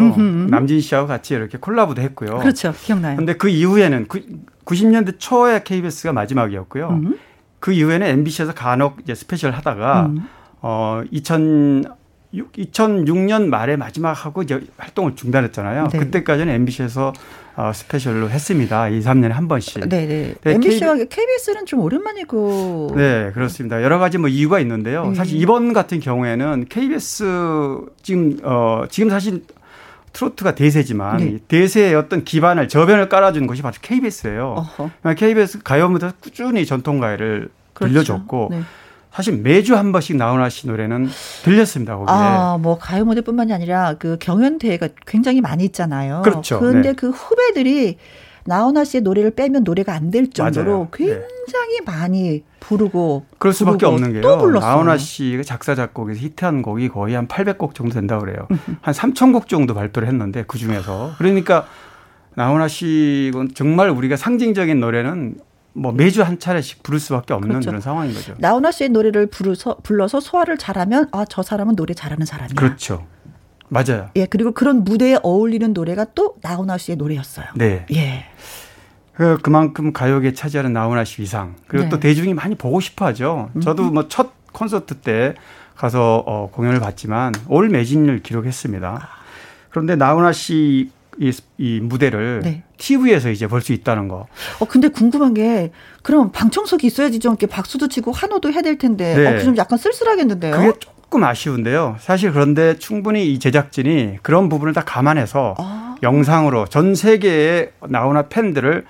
[0.50, 2.38] 남진 씨하고 같이 이렇게 콜라보도 했고요.
[2.38, 2.72] 그렇죠.
[2.72, 3.16] 기억나요.
[3.16, 4.20] 근데 그 이후에는 구,
[4.64, 6.88] 90년대 초에 KBS가 마지막이었고요.
[6.88, 7.18] 음.
[7.60, 10.28] 그 이후에는 MBC에서 간혹 이제 스페셜 하다가 음.
[10.60, 11.97] 어 2006,
[12.32, 15.88] 2006년 말에 마지막 하고 이제 활동을 중단했잖아요.
[15.88, 15.98] 네.
[15.98, 17.12] 그때까지는 MBC에서
[17.56, 18.88] 어, 스페셜로 했습니다.
[18.88, 19.88] 2, 3년에 한 번씩.
[19.88, 20.34] 네네.
[20.40, 22.92] 네, MBC와 KBS는 좀 오랜만이고.
[22.94, 23.82] 네, 그렇습니다.
[23.82, 25.04] 여러 가지 뭐 이유가 있는데요.
[25.04, 25.14] 음.
[25.14, 27.24] 사실 이번 같은 경우에는 KBS
[28.02, 29.42] 지금 어 지금 사실
[30.12, 31.24] 트로트가 대세지만 네.
[31.26, 34.54] 이 대세의 어떤 기반을 저변을 깔아준 것이 바로 KBS예요.
[34.56, 35.14] 어허.
[35.16, 37.92] KBS 가요 무대 꾸준히 전통 가요를 그렇죠.
[37.92, 38.60] 들려줬고 네.
[39.18, 41.08] 사실 매주 한 번씩 나훈아 씨 노래는
[41.42, 41.96] 들렸습니다.
[41.96, 42.14] 거기에.
[42.14, 46.22] 아, 뭐 가요 무대뿐만이 아니라 그 경연 대회가 굉장히 많이 있잖아요.
[46.22, 46.60] 그렇죠.
[46.60, 46.92] 근데 네.
[46.94, 47.96] 그 후배들이
[48.44, 50.88] 나훈아 씨의 노래를 빼면 노래가 안 될 정도로 맞아요.
[50.92, 51.06] 네.
[51.06, 54.52] 굉장히 많이 부르고 그럴 수밖에 부르고 없는 게요.
[54.60, 58.46] 나훈아 씨가 작사 작곡에서 히트한 곡이 거의 한 800곡 정도 된다고 그래요.
[58.80, 61.66] 한 3,000곡 정도 발표를 했는데 그 중에서 그러니까
[62.36, 65.38] 나훈아 씨는 정말 우리가 상징적인 노래는
[65.78, 67.70] 뭐 매주 한 차례씩 부를 수밖에 없는 그렇죠.
[67.70, 68.34] 그런 상황인 거죠.
[68.38, 72.54] 나훈아 씨의 노래를 부르서, 불러서 소화를 잘하면 아 저 사람은 노래 잘하는 사람이야.
[72.56, 73.06] 그렇죠.
[73.68, 74.08] 맞아요.
[74.16, 77.46] 예 그리고 그런 무대에 어울리는 노래가 또 나훈아 씨의 노래였어요.
[77.56, 77.84] 네.
[77.92, 78.24] 예.
[79.14, 81.88] 그 그만큼 가요계 차지하는 나훈아 씨 위상 그리고 네.
[81.88, 81.90] 음.
[81.90, 83.50] 또 대중이 많이 보고 싶어하죠.
[83.62, 85.34] 저도 뭐 첫 콘서트 때
[85.76, 89.08] 가서 어, 공연을 봤지만 올 매진을 기록했습니다.
[89.70, 90.90] 그런데 나훈아 씨
[91.20, 92.62] 이, 이 무대를 네.
[92.76, 94.26] TV에서 이제 볼 수 있다는 거.
[94.60, 95.70] 어 근데 궁금한 게
[96.02, 99.26] 그럼 방청석이 있어야지 좀 이렇게 박수도 치고 환호도 해야 될 텐데 네.
[99.36, 100.54] 어, 좀 약간 쓸쓸하겠는데요.
[100.56, 101.96] 그게 조금 아쉬운데요.
[102.00, 105.96] 사실 그런데 충분히 이 제작진이 그런 부분을 다 감안해서 아.
[106.02, 108.84] 영상으로 전 세계의 나훈아 팬들을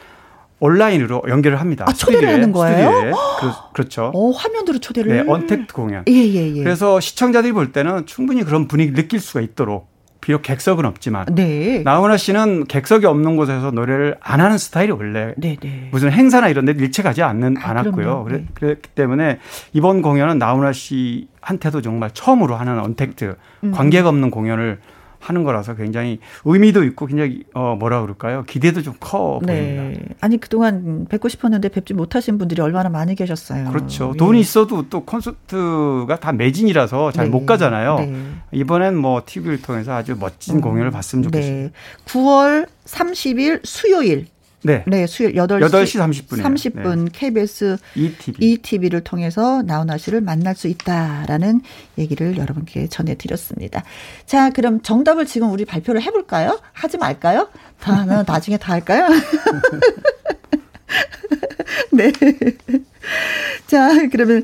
[0.61, 1.85] 온라인으로 연결을 합니다.
[1.89, 2.89] 아, 초대를 스튜디오에, 하는 거예요?
[2.91, 3.12] 스튜디오에.
[3.41, 4.11] 그렇- 그렇죠.
[4.14, 5.16] 어 화면으로 초대를.
[5.16, 6.03] 네, 언택트 공연.
[6.09, 6.62] 예 예 예.
[6.64, 9.88] 그래서 시청자들이 볼 때는 충분히 그런 분위기 를 느낄 수가 있도록
[10.29, 11.81] 비록 객석은 없지만 네.
[11.83, 15.89] 나훈아 씨는 객석이 없는 곳에서 노래를 안 하는 스타일이 원래 네 네.
[15.91, 18.24] 무슨 행사나 이런 데 일체 가지 않는 아, 않았고요.
[18.24, 18.47] 그래, 네.
[18.53, 19.39] 그랬기 때문에
[19.72, 23.72] 이번 공연은 나훈아 씨한테도 정말 처음으로 하는 언택트 음.
[23.72, 24.81] 관계가 없는 공연을
[25.20, 28.44] 하는 거라서 굉장히 의미도 있고 굉장히 어 뭐라 그럴까요?
[28.46, 29.82] 기대도 좀 커 보입니다.
[29.82, 29.94] 네.
[30.20, 33.70] 아니 그동안 뵙고 싶었는데 뵙지 못하신 분들이 얼마나 많이 계셨어요.
[33.70, 34.12] 그렇죠.
[34.14, 34.16] 예.
[34.18, 37.46] 돈이 있어도 또 콘서트가 다 매진이라서 잘못 네.
[37.46, 37.96] 가잖아요.
[38.00, 38.14] 네.
[38.52, 41.52] 이번엔 뭐 TV를 통해서 아주 멋진 공연을 봤으면 좋겠어요.
[41.52, 41.70] 네.
[42.06, 44.26] 9월 30일 수요일.
[44.62, 44.82] 네.
[44.86, 46.48] 네, 수요일 8시, 8시 30분 이에요.
[46.48, 48.34] 30분 KBS ETV.
[48.40, 51.61] ETV를 통해서 나훈아 씨를 만날 수 있다라는
[51.96, 53.84] 얘기를 여러분께 전해드렸습니다.
[54.26, 56.59] 자, 그럼 정답을 지금 우리 발표를 해볼까요?
[56.72, 57.48] 하지 말까요?
[57.80, 59.06] 다, 나 나중에 다 할까요?
[61.92, 62.12] 네.
[63.66, 64.42] 자, 그러면,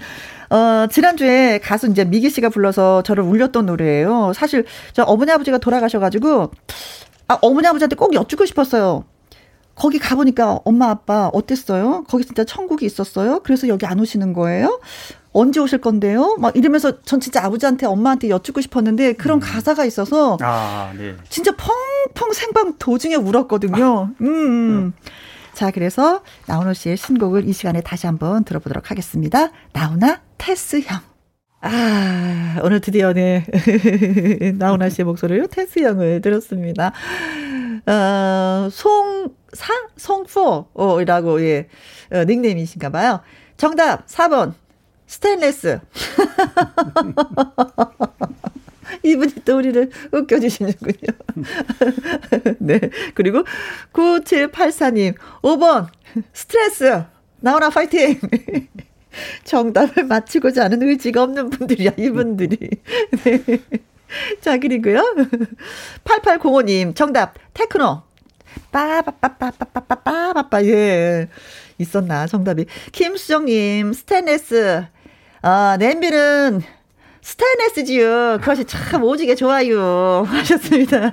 [0.50, 4.32] 어, 지난주에 가수 이제 미기 씨가 불러서 저를 울렸던 노래예요.
[4.34, 6.52] 사실, 저 어머니 아버지가 돌아가셔 가지고,
[7.26, 9.04] 아, 어머니 아버지한테 꼭 여쭙고 싶었어요.
[9.74, 12.04] 거기 가보니까 엄마 아빠 어땠어요?
[12.08, 13.40] 거기 진짜 천국이 있었어요?
[13.40, 14.80] 그래서 여기 안 오시는 거예요?
[15.32, 16.36] 언제 오실 건데요?
[16.38, 21.16] 막 이러면서 전 진짜 아버지한테 엄마한테 여쭙고 싶었는데 그런 가사가 있어서 아, 네.
[21.28, 24.10] 진짜 펑펑 생방 도중에 울었거든요.
[24.20, 24.92] 음, 음.
[25.52, 29.50] 자, 그래서 나훈아 씨의 신곡을 이 시간에 다시 한번 들어보도록 하겠습니다.
[29.72, 31.00] 나훈아 테스 형.
[31.60, 33.44] 아, 오늘 드디어 네.
[34.58, 36.92] 나훈아 씨의 목소리로 테스 형을 들었습니다.
[37.86, 39.72] 어, 송사?
[39.96, 41.68] 송포이라고, 예,
[42.12, 43.20] 어, 닉네임이신가 봐요.
[43.56, 44.54] 정답, 4번.
[45.06, 45.80] 스테인레스.
[49.02, 51.12] 이분이 또 우리를 웃겨주시는군요.
[52.58, 52.80] 네.
[53.14, 53.44] 그리고
[53.92, 55.88] 9784님, 5번.
[56.32, 57.04] 스트레스.
[57.40, 58.18] 나오나 파이팅!
[59.44, 62.56] 정답을 맞히고자 하는 의지가 없는 분들이야, 이분들이.
[63.24, 63.40] 네.
[64.40, 65.02] 자, 그리고요.
[66.04, 68.02] 8805님, 정답, 테크노.
[68.70, 71.28] 빠바빠빠빠빠빠빠빠, 예.
[71.78, 72.66] 있었나, 정답이.
[72.92, 74.84] 김수정님, 스테인레스.
[75.42, 76.62] 아, 냄비는
[77.20, 78.38] 스테인레스지요.
[78.40, 80.24] 그것이 참 오지게 좋아요.
[80.26, 81.10] 하셨습니다.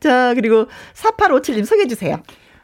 [0.00, 2.22] 자, 그리고 4857님 소개해 주세요.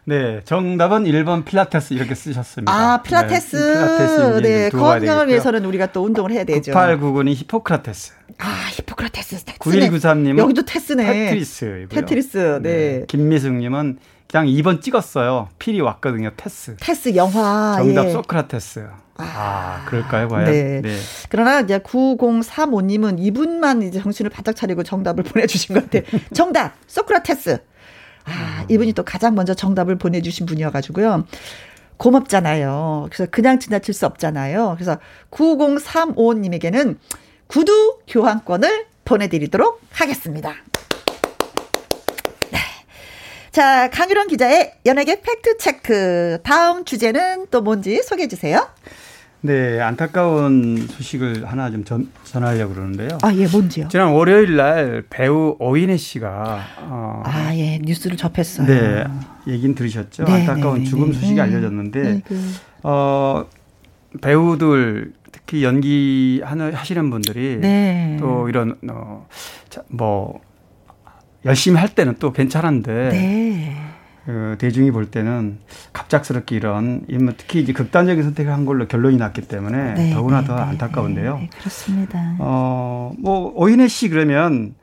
[0.08, 2.72] 네, 정답은 1번 필라테스 이렇게 쓰셨습니다.
[2.72, 3.56] 아, 필라테스.
[3.56, 6.72] 네, 필라테스 네, 건강을 위해서는 우리가 또 운동을 해야 되죠.
[6.72, 8.14] 9899는 히포크라테스.
[8.38, 9.44] 아, 히포크라테스.
[9.58, 11.04] 9193님은 여기도 테스네.
[11.04, 11.88] 테트리스.
[11.90, 12.60] 테트리스.
[12.62, 13.00] 네.
[13.00, 13.04] 네.
[13.06, 13.98] 김미숙 님은
[14.30, 15.50] 그냥 2번 찍었어요.
[15.58, 16.30] 필이 왔거든요.
[16.38, 16.76] 테스.
[16.80, 17.74] 테스 영화.
[17.76, 18.12] 정답 예.
[18.12, 18.88] 소크라테스.
[19.18, 20.50] 아, 아, 그럴까요, 과연?
[20.50, 20.80] 네.
[20.80, 20.96] 네.
[21.28, 26.20] 그러나 이제 9035님은 이분만 이제 정신을 바짝 차리고 정답을 보내주신 것 같아요.
[26.32, 26.76] 정답!
[26.86, 27.58] 소크라테스!
[28.28, 31.24] 아, 이분이 또 가장 먼저 정답을 보내주신 분이어가지고요.
[31.96, 33.08] 고맙잖아요.
[33.10, 34.74] 그래서 그냥 지나칠 수 없잖아요.
[34.76, 34.98] 그래서
[35.30, 36.96] 9035님에게는
[37.46, 40.54] 구두 교환권을 보내드리도록 하겠습니다.
[42.50, 42.58] 네.
[43.50, 46.38] 자, 강유론 기자의 연예계 팩트체크.
[46.44, 48.68] 다음 주제는 또 뭔지 소개해 주세요.
[49.40, 53.18] 네, 안타까운 소식을 하나 좀 전, 전하려고 그러는데요.
[53.22, 53.86] 아, 예, 뭔지요?
[53.88, 58.66] 지난 월요일 날 배우 오인혜 씨가 어, 아, 예, 뉴스를 접했어요.
[58.66, 59.04] 네,
[59.46, 60.24] 얘긴 들으셨죠?
[60.24, 61.18] 네, 안타까운 네, 죽음 네.
[61.18, 62.40] 소식이 알려졌는데 네, 그.
[62.82, 63.46] 어,
[64.20, 68.16] 배우들 특히 연기 하시는 분들이 네.
[68.18, 69.28] 또 이런 어,
[69.88, 70.40] 뭐
[71.44, 73.76] 열심히 할 때는 또 괜찮은데 네.
[74.28, 75.56] 그 대중이 볼 때는
[75.94, 77.06] 갑작스럽게 이런
[77.38, 81.38] 특히 이제 극단적인 선택을 한 걸로 결론이 났기 때문에 네, 더구나 네, 더 네, 안타까운데요.
[81.38, 82.36] 네, 그렇습니다.
[82.38, 84.74] 어, 뭐 오인혜 씨 그러면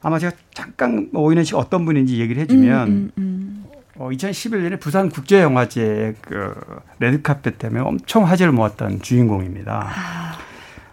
[0.00, 3.64] 아마 제가 잠깐 뭐 오인혜 씨가 어떤 분인지 얘기를 해주면 음, 음, 음.
[3.98, 6.54] 어, 2011년에 부산 국제영화제 그
[7.00, 9.86] 레드카펫 때문에 엄청 화제를 모았던 주인공입니다.
[9.86, 10.32] 아.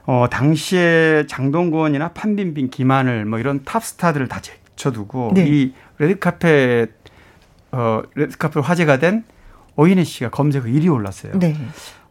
[0.05, 5.47] 어, 당시에 장동건이나 판빙빙, 김하늘 뭐 이런 탑스타들을 다 제쳐두고 네.
[5.47, 7.00] 이 레드카펫
[7.71, 9.23] 어, 레드카펫 화제가 된
[9.75, 11.33] 오인혜 씨가 검색어 1위 올랐어요.
[11.39, 11.55] 네.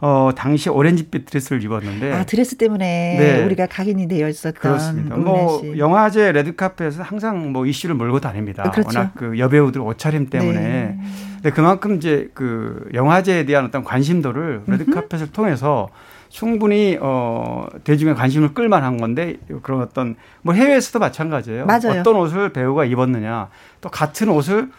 [0.00, 2.12] 어, 당시 오렌지빛 드레스를 입었는데.
[2.12, 3.44] 아, 드레스 때문에 네.
[3.44, 4.54] 우리가 각인이 되어 있었던.
[4.54, 5.16] 그렇습니다.
[5.16, 5.78] 뭐, 씨.
[5.78, 8.62] 영화제 레드카펫에서 항상 뭐 이슈를 몰고 다닙니다.
[8.66, 8.98] 아, 그렇죠.
[8.98, 10.58] 워낙 그 여배우들 옷차림 때문에.
[10.58, 10.98] 네.
[11.34, 15.90] 근데 그만큼 이제 그 영화제에 대한 어떤 관심도를 레드카펫을 통해서
[16.30, 21.66] 충분히 어 대중의 관심을 끌만한 건데 그런 어떤 뭐 해외에서도 마찬가지예요.
[21.66, 22.00] 맞아요.
[22.00, 23.48] 어떤 옷을 배우가 입었느냐
[23.80, 24.70] 또 같은 옷을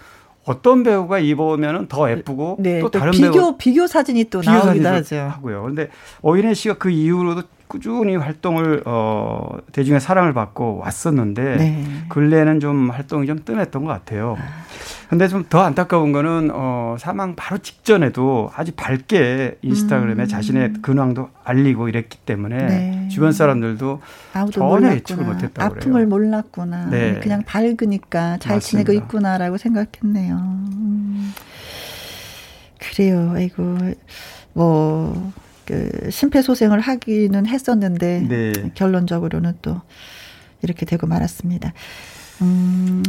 [0.45, 4.51] 어떤 배우가 입으면 더 예쁘고 네, 또, 또 다른 비교 배우 비교 사진이 또 비교
[4.51, 5.15] 나오기도 하죠.
[5.17, 5.61] 하고요.
[5.61, 5.89] 그런데
[6.21, 11.85] 오인혜 씨가 그 이후로도 꾸준히 활동을 어 대중의 사랑을 받고 왔었는데 네.
[12.09, 14.37] 근래는 좀 활동이 좀 뜸했던 것 같아요.
[15.12, 20.28] 근데 좀 더 안타까운 거는 어 사망 바로 직전에도 아주 밝게 인스타그램에 음.
[20.28, 23.07] 자신의 근황도 알리고 이랬기 때문에 네.
[23.09, 24.01] 주변 사람들도
[24.51, 24.95] 전혀 몰랐구나.
[24.95, 26.07] 예측을 못했다고 아픔을 그래요.
[26.07, 26.86] 몰랐구나.
[26.89, 27.20] 네.
[27.22, 28.59] 그냥 밝으니까 잘 맞습니다.
[28.62, 30.36] 지내고 있구나라고 생각했네요.
[30.36, 31.34] 음.
[32.80, 33.34] 그래요.
[33.36, 33.78] 아이고
[34.53, 35.34] 뭐
[35.66, 38.51] 그 심폐소생을 하기는 했었는데 네.
[38.76, 39.80] 결론적으로는 또
[40.62, 41.74] 이렇게 되고 말았습니다.
[42.41, 43.03] 음,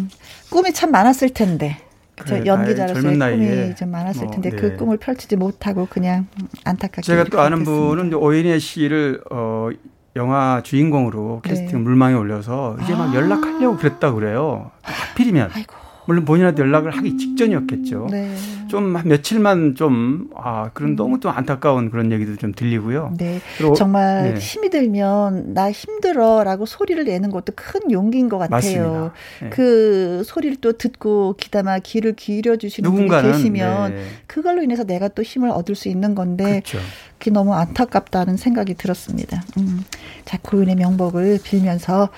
[0.51, 1.79] 꿈이 참 많았을 텐데.
[2.17, 4.63] 그래, 연기자로서의 꿈이 좀 많았을 뭐, 텐데 그 네.
[4.63, 6.27] 그 꿈을 펼치지 못하고 그냥
[6.65, 7.87] 안타깝게 제가 또 아는 됐습니다.
[7.87, 9.71] 분은 오인혜 씨를 어
[10.15, 11.77] 영화 주인공으로 캐스팅 네.
[11.77, 13.15] 물망에 올려서 이제 막 아.
[13.15, 14.71] 연락하려고 그랬다 그래요.
[14.83, 15.51] 하필이면.
[15.55, 15.82] 아이고.
[16.07, 18.09] 물론 본인한테 연락을 하기 직전이었겠죠.
[18.11, 18.35] 네.
[18.69, 23.15] 좀한 며칠만 좀, 아, 그런 너무 또 안타까운 그런 얘기도 좀 들리고요.
[23.19, 23.41] 네.
[23.77, 24.41] 정말 네.
[24.41, 29.13] 힘이 들면 나 힘들어 라고 소리를 내는 것도 큰 용기인 것 같아요.
[29.41, 29.51] 네.
[29.51, 34.05] 그 소리를 또 듣고 기다마 귀를 기울여 주시는 분이 계시면 네.
[34.27, 36.79] 그걸로 인해서 내가 또 힘을 얻을 수 있는 건데 그렇죠.
[37.19, 39.43] 그게 너무 안타깝다는 생각이 들었습니다.
[39.59, 39.85] 음.
[40.25, 42.09] 자, 고인의 명복을 빌면서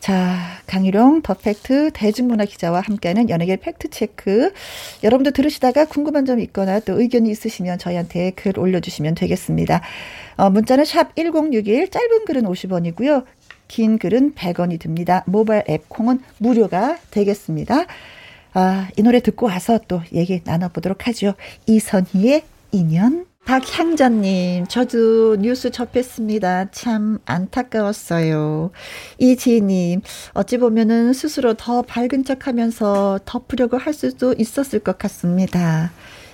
[0.00, 4.52] 자, 강희룡 더팩트 대중문화 기자와 함께하는 연예계 팩트 체크.
[5.02, 9.82] 여러분도 들으시다가 궁금한 점 있거나 또 의견이 있으시면 저희한테 글 올려주시면 되겠습니다.
[10.36, 13.24] 어, 문자는 샵 1061, 짧은 글은 50원이고요.
[13.66, 15.24] 긴 글은 100원이 듭니다.
[15.26, 17.84] 모바일 앱 콩은 무료가 되겠습니다.
[18.54, 21.34] 아, 이 노래 듣고 와서 또 얘기 나눠보도록 하죠.
[21.66, 23.27] 이선희의 인연.
[23.48, 26.70] 박향전님, 저도 뉴스 접했습니다.
[26.70, 28.72] 참 안타까웠어요.
[29.16, 30.02] 이지희님,
[30.34, 35.92] 어찌 보면은 스스로 더 밝은 척 하면서 덮으려고 할 수도 있었을 것 같습니다.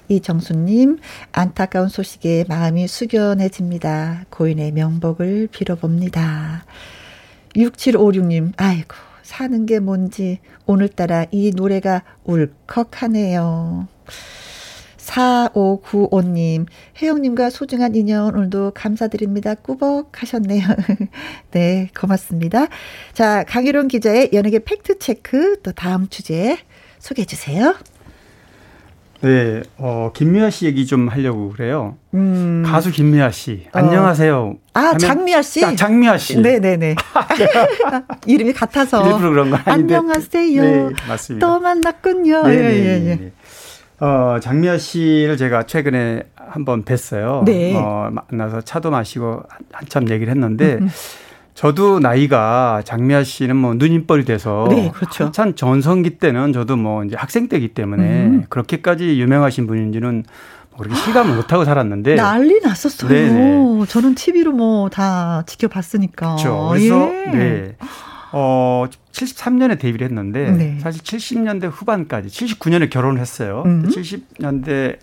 [0.09, 0.99] 이정수님,
[1.31, 4.25] 안타까운 소식에 마음이 숙연해집니다.
[4.31, 6.65] 고인의 명복을 빌어봅니다.
[7.55, 13.87] 6756님, 아이고, 사는 게 뭔지 오늘따라 이 노래가 울컥하네요.
[15.05, 16.67] 4595님,
[17.01, 19.55] 혜영님과 소중한 인연 오늘도 감사드립니다.
[19.55, 20.67] 꾸벅 하셨네요.
[21.53, 22.67] 네, 고맙습니다.
[23.13, 26.59] 자, 강희론 기자의 연예계 팩트체크 또 다음 주제
[26.99, 27.75] 소개해 주세요.
[29.21, 31.97] 네, 어, 김미아 씨 얘기 좀 하려고 그래요.
[32.13, 32.63] 음.
[32.67, 33.67] 가수 김미아 씨.
[33.73, 33.79] 어.
[33.79, 34.57] 안녕하세요.
[34.75, 35.65] 아, 장미아 씨?
[35.65, 36.41] 아, 장미아 씨.
[36.43, 36.95] 네네네.
[38.27, 39.07] 이름이 같아서.
[39.07, 39.95] 일부러 그런 거 아닌데.
[39.97, 40.63] 안녕하세요.
[40.63, 41.47] 네, 맞습니다.
[41.47, 42.43] 또 만났군요.
[42.43, 43.33] 네, 예, 예, 예.
[44.01, 47.45] 어, 장미아 씨를 제가 최근에 한번 뵀어요.
[47.45, 47.75] 네.
[47.77, 49.43] 어, 만나서 차도 마시고
[49.73, 50.89] 한참 얘기를 했는데, 음, 음.
[51.55, 55.27] 저도 나이가 장미아 씨는 뭐 누님뻘이 돼서 네, 그렇죠.
[55.27, 58.45] 한참 전성기 때는 저도 뭐 이제 학생 때기 때문에 음.
[58.49, 60.25] 그렇게까지 유명하신 분인지는
[60.71, 63.09] 뭐 그렇게 실감을 못 하고 살았는데 난리 났었어요.
[63.09, 63.87] 네네.
[63.87, 66.35] 저는 TV로 뭐 다 지켜봤으니까.
[66.35, 66.71] 그렇죠.
[66.73, 67.31] 그래서 예.
[67.31, 67.77] 네.
[68.37, 70.78] 어 73년에 데뷔를 했는데 네.
[70.80, 73.62] 사실 70년대 후반까지 79년에 결혼을 했어요.
[73.65, 73.89] 음.
[73.89, 74.98] 70년대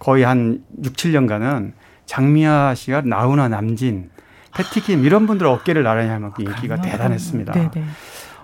[0.00, 1.72] 거의 한 6, 7년간은
[2.06, 4.10] 장미아 씨가 나훈아 남진
[4.56, 6.80] 패티킴 이런 분들 어깨를 나란히 할 만큼 인기가.
[6.80, 7.52] 대단했습니다.
[7.52, 7.86] 네네.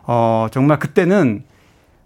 [0.04, 1.44] 어, 정말 그때는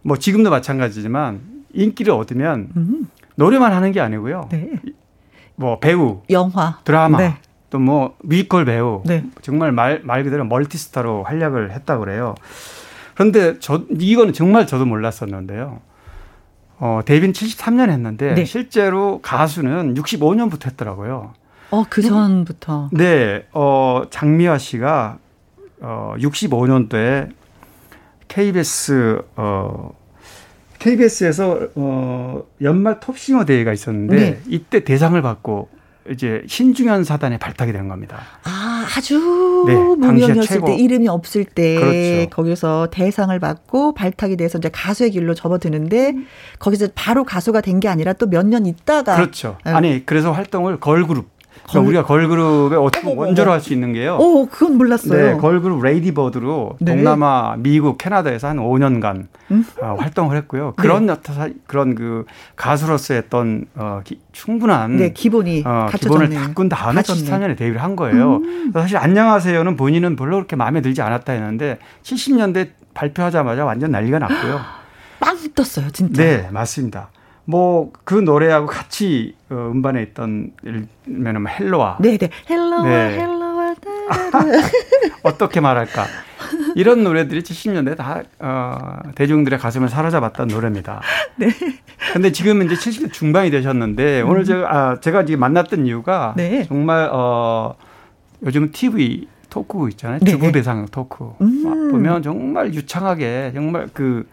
[0.03, 1.41] 뭐 지금도 마찬가지지만
[1.73, 3.09] 인기를 얻으면 음.
[3.37, 4.49] 노래만 하는 게 아니고요.
[4.51, 4.71] 네.
[5.57, 7.37] 뭐 배우, 영화, 드라마, 네.
[7.75, 9.25] 또 뭐 뮤지컬 배우, 네.
[9.43, 12.37] 정말 말, 말 그대로 멀티스타로 활약을 했다고 그래요.
[13.15, 15.81] 그런데 저 이거는 정말 저도 몰랐었는데요.
[16.79, 18.45] 어, 데뷔는 73년 했는데 네.
[18.45, 21.35] 실제로 가수는 65년부터 했더라고요.
[21.71, 22.91] 어, 그 전부터.
[22.93, 25.19] 네, 어, 장미화 씨가
[25.81, 27.31] 어, 65년도에
[28.29, 29.91] KBS 어
[30.79, 34.41] KBS에서 어 연말 톱싱어 대회가 있었는데 네.
[34.47, 35.74] 이때 대상을 받고
[36.11, 38.19] 이제 신중현 사단에 발탁이 된 겁니다.
[38.45, 42.31] 아, 아주 네, 무명이었을 때 이름이 없을 때 그렇죠.
[42.31, 46.27] 거기서 대상을 받고 발탁이 돼서 이제 가수의 길로 접어드는데 음.
[46.59, 49.57] 거기서 바로 가수가 된 게 아니라 또 몇 년 있다가 그렇죠.
[49.65, 49.73] 네.
[49.73, 51.27] 아니 그래서 활동을 걸그룹
[51.69, 54.17] 그러니까 우리가 걸그룹의 어떻게 원조로 할 수 있는 게요.
[54.21, 55.33] 오, 그건 몰랐어요.
[55.35, 56.95] 네, 걸그룹 레이디버드로 네.
[56.95, 59.65] 동남아, 미국, 캐나다에서 한 5년간 음?
[59.81, 60.75] 어, 활동을 했고요.
[60.77, 60.83] 네.
[60.83, 61.15] 그런 네.
[61.67, 62.27] 그런 그
[62.57, 67.23] 가수로서의 어떤 어, 기, 충분한 네, 기본이 어, 기본을 닦은 다음에 갖췄네.
[67.23, 68.37] 74년에 데뷔를 한 거예요.
[68.37, 68.71] 음.
[68.75, 74.61] 사실 안녕하세요는 본인은 별로 그렇게 마음에 들지 않았다 했는데 70년대 발표하자마자 완전 난리가 났고요.
[75.21, 76.23] 빵 떴어요, 진짜.
[76.23, 77.09] 네, 맞습니다.
[77.45, 83.19] 뭐 그 노래하고 같이 어, 음반에 있던 예를 들면 뭐 헬로아 네네 헬로아 네.
[83.21, 83.75] 헬로아
[85.23, 86.05] 어떻게 말할까
[86.75, 91.01] 이런 노래들이 70년대 다 어, 대중들의 가슴을 사로잡았던 노래입니다.
[91.37, 91.49] 네.
[92.13, 94.29] 근데 지금은 이제 70대 중반이 되셨는데 음.
[94.29, 96.65] 오늘 제가 아, 제가 지금 만났던 이유가 네.
[96.65, 97.75] 정말 어
[98.45, 100.19] 요즘 TV 토크 있잖아요.
[100.21, 100.33] 네.
[100.33, 101.91] 주부 대상 토크 음.
[101.91, 104.29] 보면 정말 유창하게 정말 그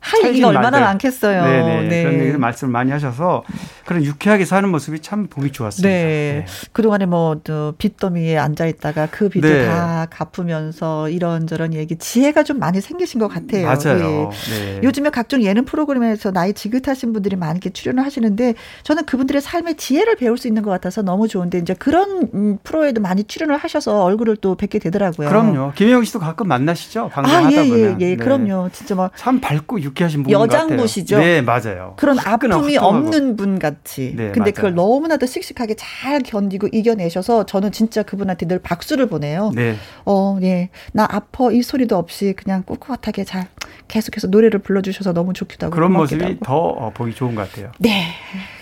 [0.00, 0.80] 할 얘기가 얼마나 말들.
[0.86, 1.42] 많겠어요.
[1.44, 1.88] 네네.
[1.88, 2.02] 네.
[2.04, 3.42] 그런 얘기를 말씀을 많이 하셔서
[3.84, 5.88] 그런 유쾌하게 사는 모습이 참 보기 좋았습니다.
[5.88, 6.04] 네.
[6.06, 6.46] 네.
[6.72, 7.40] 그동안에 뭐
[7.78, 9.66] 빚더미에 앉아 있다가 그 빚을 네.
[9.66, 13.66] 다 갚으면서 이런저런 얘기 지혜가 좀 많이 생기신 것 같아요.
[13.66, 14.30] 맞아요.
[14.50, 14.80] 네.
[14.82, 20.16] 요즘에 각종 예능 프로그램에서 나이 지긋하신 분들이 많이 이렇게 출연을 하시는데 저는 그분들의 삶의 지혜를
[20.16, 24.36] 배울 수 있는 것 같아서 너무 좋은데 이제 그런 음, 프로에도 많이 출연을 하셔서 얼굴을
[24.36, 25.28] 또 뵙게 되더라고요.
[25.28, 25.72] 그럼요.
[25.74, 27.08] 김혜영 씨도 가끔 만나시죠?
[27.08, 28.00] 방송하다 아, 예, 예, 보면.
[28.02, 28.16] 예, 예.
[28.16, 28.68] 그럼요.
[28.72, 31.18] 진짜 막 참 밝고 유 유쾌하신 분 여장부시죠.
[31.18, 31.94] 네, 맞아요.
[31.96, 34.12] 그런 아픔이 없는 분 같이.
[34.16, 34.52] 네, 근데 맞아요.
[34.52, 39.52] 그걸 너무나도 씩씩하게 잘 견디고 이겨내셔서 저는 진짜 그분한테 늘 박수를 보내요.
[39.54, 39.76] 네.
[40.04, 40.70] 어, 예.
[40.92, 43.46] 나 아파 이 소리도 없이 그냥 꿋꿋하게 잘
[43.88, 46.36] 계속해서 노래를 불러주셔서 너무 좋기도 하고 그런 모습이 하고.
[46.44, 47.70] 더 어, 보기 좋은 것 같아요.
[47.78, 48.06] 네,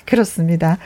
[0.05, 0.79] 그렇습니다.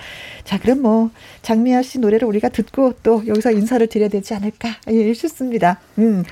[0.45, 1.11] 자, 그럼 뭐
[1.43, 5.81] 장미아 씨 노래를 우리가 듣고 또 여기서 인사를 드려야 되지 않을까 예, 싶습니다.
[5.99, 6.25] 음,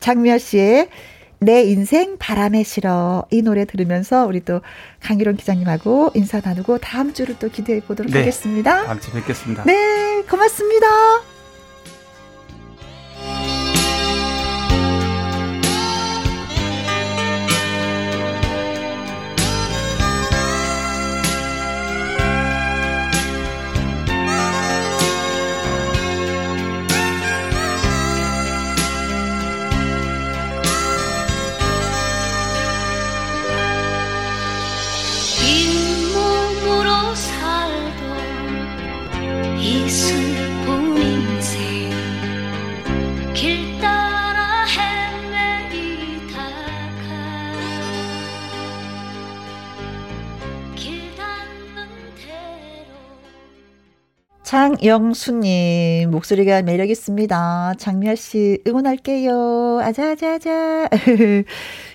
[0.00, 0.88] 장미아 씨의
[1.40, 4.60] 내 인생 바람에 실어 이 노래 들으면서 우리 또
[5.00, 8.84] 강희론 기자님하고 인사 나누고 다음 주를 또 기대해 보도록 네, 하겠습니다.
[8.84, 9.64] 다음 주 뵙겠습니다.
[9.64, 11.37] 네, 고맙습니다.
[54.76, 57.74] 장영수님, 목소리가 매력 있습니다.
[57.78, 59.80] 장미아 씨, 응원할게요.
[59.82, 60.88] 아자아자아자.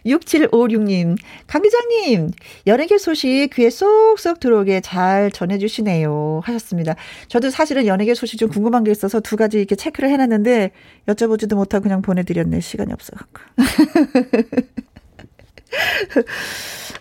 [0.06, 2.32] 6756님, 강 기자님,
[2.66, 6.42] 연예계 소식 귀에 쏙쏙 들어오게 잘 전해주시네요.
[6.44, 6.96] 하셨습니다.
[7.28, 10.72] 저도 사실은 연예계 소식 좀 궁금한 게 있어서 두 가지 이렇게 체크를 해놨는데,
[11.08, 12.60] 여쭤보지도 못하고 그냥 보내드렸네.
[12.60, 13.42] 시간이 없어갖고.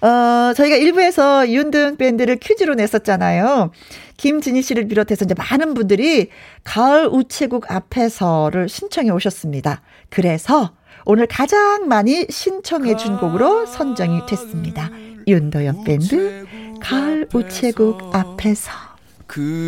[0.02, 3.70] 어, 저희가 일부에서 윤도현 밴드를 퀴즈로 냈었잖아요.
[4.22, 6.28] 김진희 씨를 비롯해서 이제 많은 분들이
[6.62, 9.82] 가을 우체국 앞에서를 신청해 오셨습니다.
[10.10, 10.70] 그래서
[11.04, 14.90] 오늘 가장 많이 신청해 준 곡으로 선정이 됐습니다.
[15.26, 16.46] 윤도현 밴드
[16.80, 18.70] 가을 우체국 앞에서
[19.26, 19.66] 그대를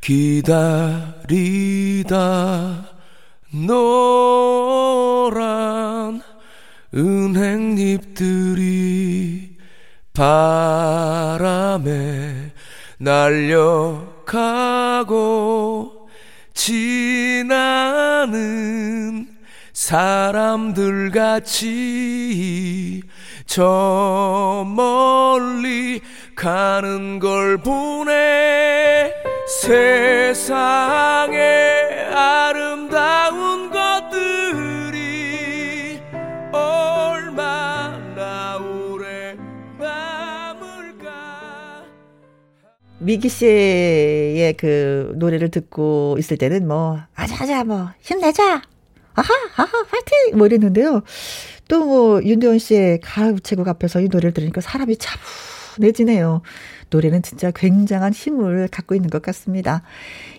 [0.00, 1.28] 기다리다
[3.52, 4.90] 노란
[6.92, 8.50] 은행잎들이
[10.20, 11.88] 바람에
[12.98, 14.28] 날려가고
[16.52, 17.66] 지나는
[19.72, 23.00] 사람들 같이
[23.46, 26.02] 저 멀리
[26.36, 29.14] 가는 걸 보네
[29.62, 31.38] 세상에
[32.14, 33.59] 아름다운
[43.10, 48.62] 미기 씨의 그 노래를 듣고 있을 때는 뭐 아자아자 뭐 힘내자
[49.14, 51.02] 아하 아하 파이팅 뭐 이랬는데요.
[51.66, 56.42] 또 뭐 윤대원 씨의 가을 우체국 앞에서 이 노래를 들으니까 사람이 차분해지네요.
[56.90, 59.82] 노래는 진짜 굉장한 힘을 갖고 있는 것 같습니다.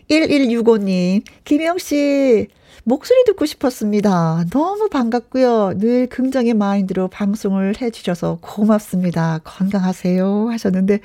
[0.10, 2.48] 1165님, 김영 씨,
[2.84, 4.46] 목소리 듣고 싶었습니다.
[4.52, 5.78] 너무 반갑고요.
[5.78, 9.40] 늘 긍정의 마인드로 방송을 해주셔서 고맙습니다.
[9.44, 10.50] 건강하세요.
[10.50, 11.00] 하셨는데,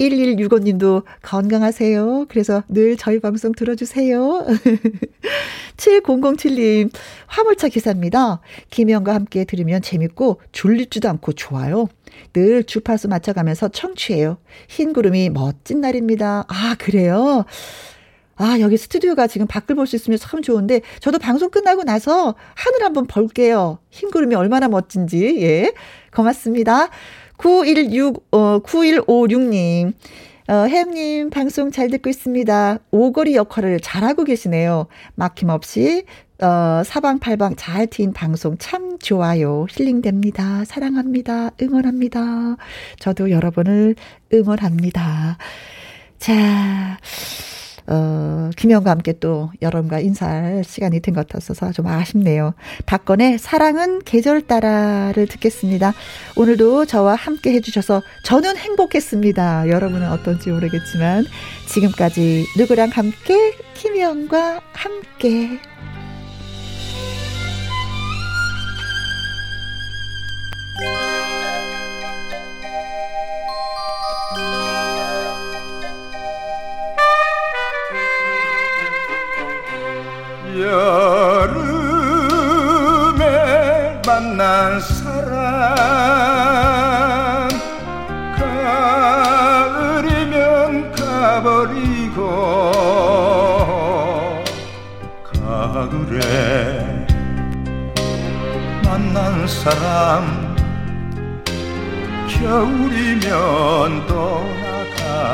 [0.00, 2.26] 1165님도 건강하세요.
[2.28, 4.46] 그래서 늘 저희 방송 들어주세요.
[5.76, 6.90] 7007님,
[7.26, 8.40] 화물차 기사입니다.
[8.70, 11.88] 김영과 함께 들으면 재밌고 졸립지도 않고 좋아요.
[12.32, 14.38] 늘 주파수 맞춰가면서 청취해요.
[14.68, 16.44] 흰 구름이 멋진 날입니다.
[16.48, 17.44] 아, 그래요?
[18.36, 22.82] 아, 여기 스튜디오가 지금 밖을 볼 수 있으면 참 좋은데, 저도 방송 끝나고 나서 하늘
[22.82, 23.78] 한번 볼게요.
[23.90, 25.42] 흰 구름이 얼마나 멋진지.
[25.42, 25.72] 예.
[26.14, 26.88] 고맙습니다.
[27.42, 29.92] 916, 어, 9156님.
[30.48, 32.78] 어, 햄님, 방송 잘 듣고 있습니다.
[32.92, 34.86] 오거리 역할을 잘하고 계시네요.
[35.16, 36.04] 막힘없이,
[36.40, 39.66] 어, 사방팔방 잘 트인 방송 참 좋아요.
[39.70, 40.64] 힐링됩니다.
[40.64, 41.50] 사랑합니다.
[41.60, 42.56] 응원합니다.
[43.00, 43.96] 저도 여러분을
[44.32, 45.36] 응원합니다.
[46.18, 46.98] 자,
[47.94, 52.54] 어, 김영과 함께 또 여러분과 인사할 시간이 된 것 같아서 좀 아쉽네요.
[52.86, 55.92] 박건의 사랑은 계절 따라를 듣겠습니다.
[56.36, 59.68] 오늘도 저와 함께 해주셔서 저는 행복했습니다.
[59.68, 61.24] 여러분은 어떤지 모르겠지만
[61.68, 65.60] 지금까지 누구랑 함께 김영과 함께
[80.62, 82.40] 여름에
[84.06, 85.32] 만난 사람.
[89.98, 92.14] 가을이면 가버리고
[95.42, 97.06] 가을에
[98.84, 100.52] 만난 사람.
[102.28, 105.32] 겨울이면 떠나가네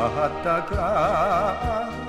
[0.00, 1.99] 어디서 왔다가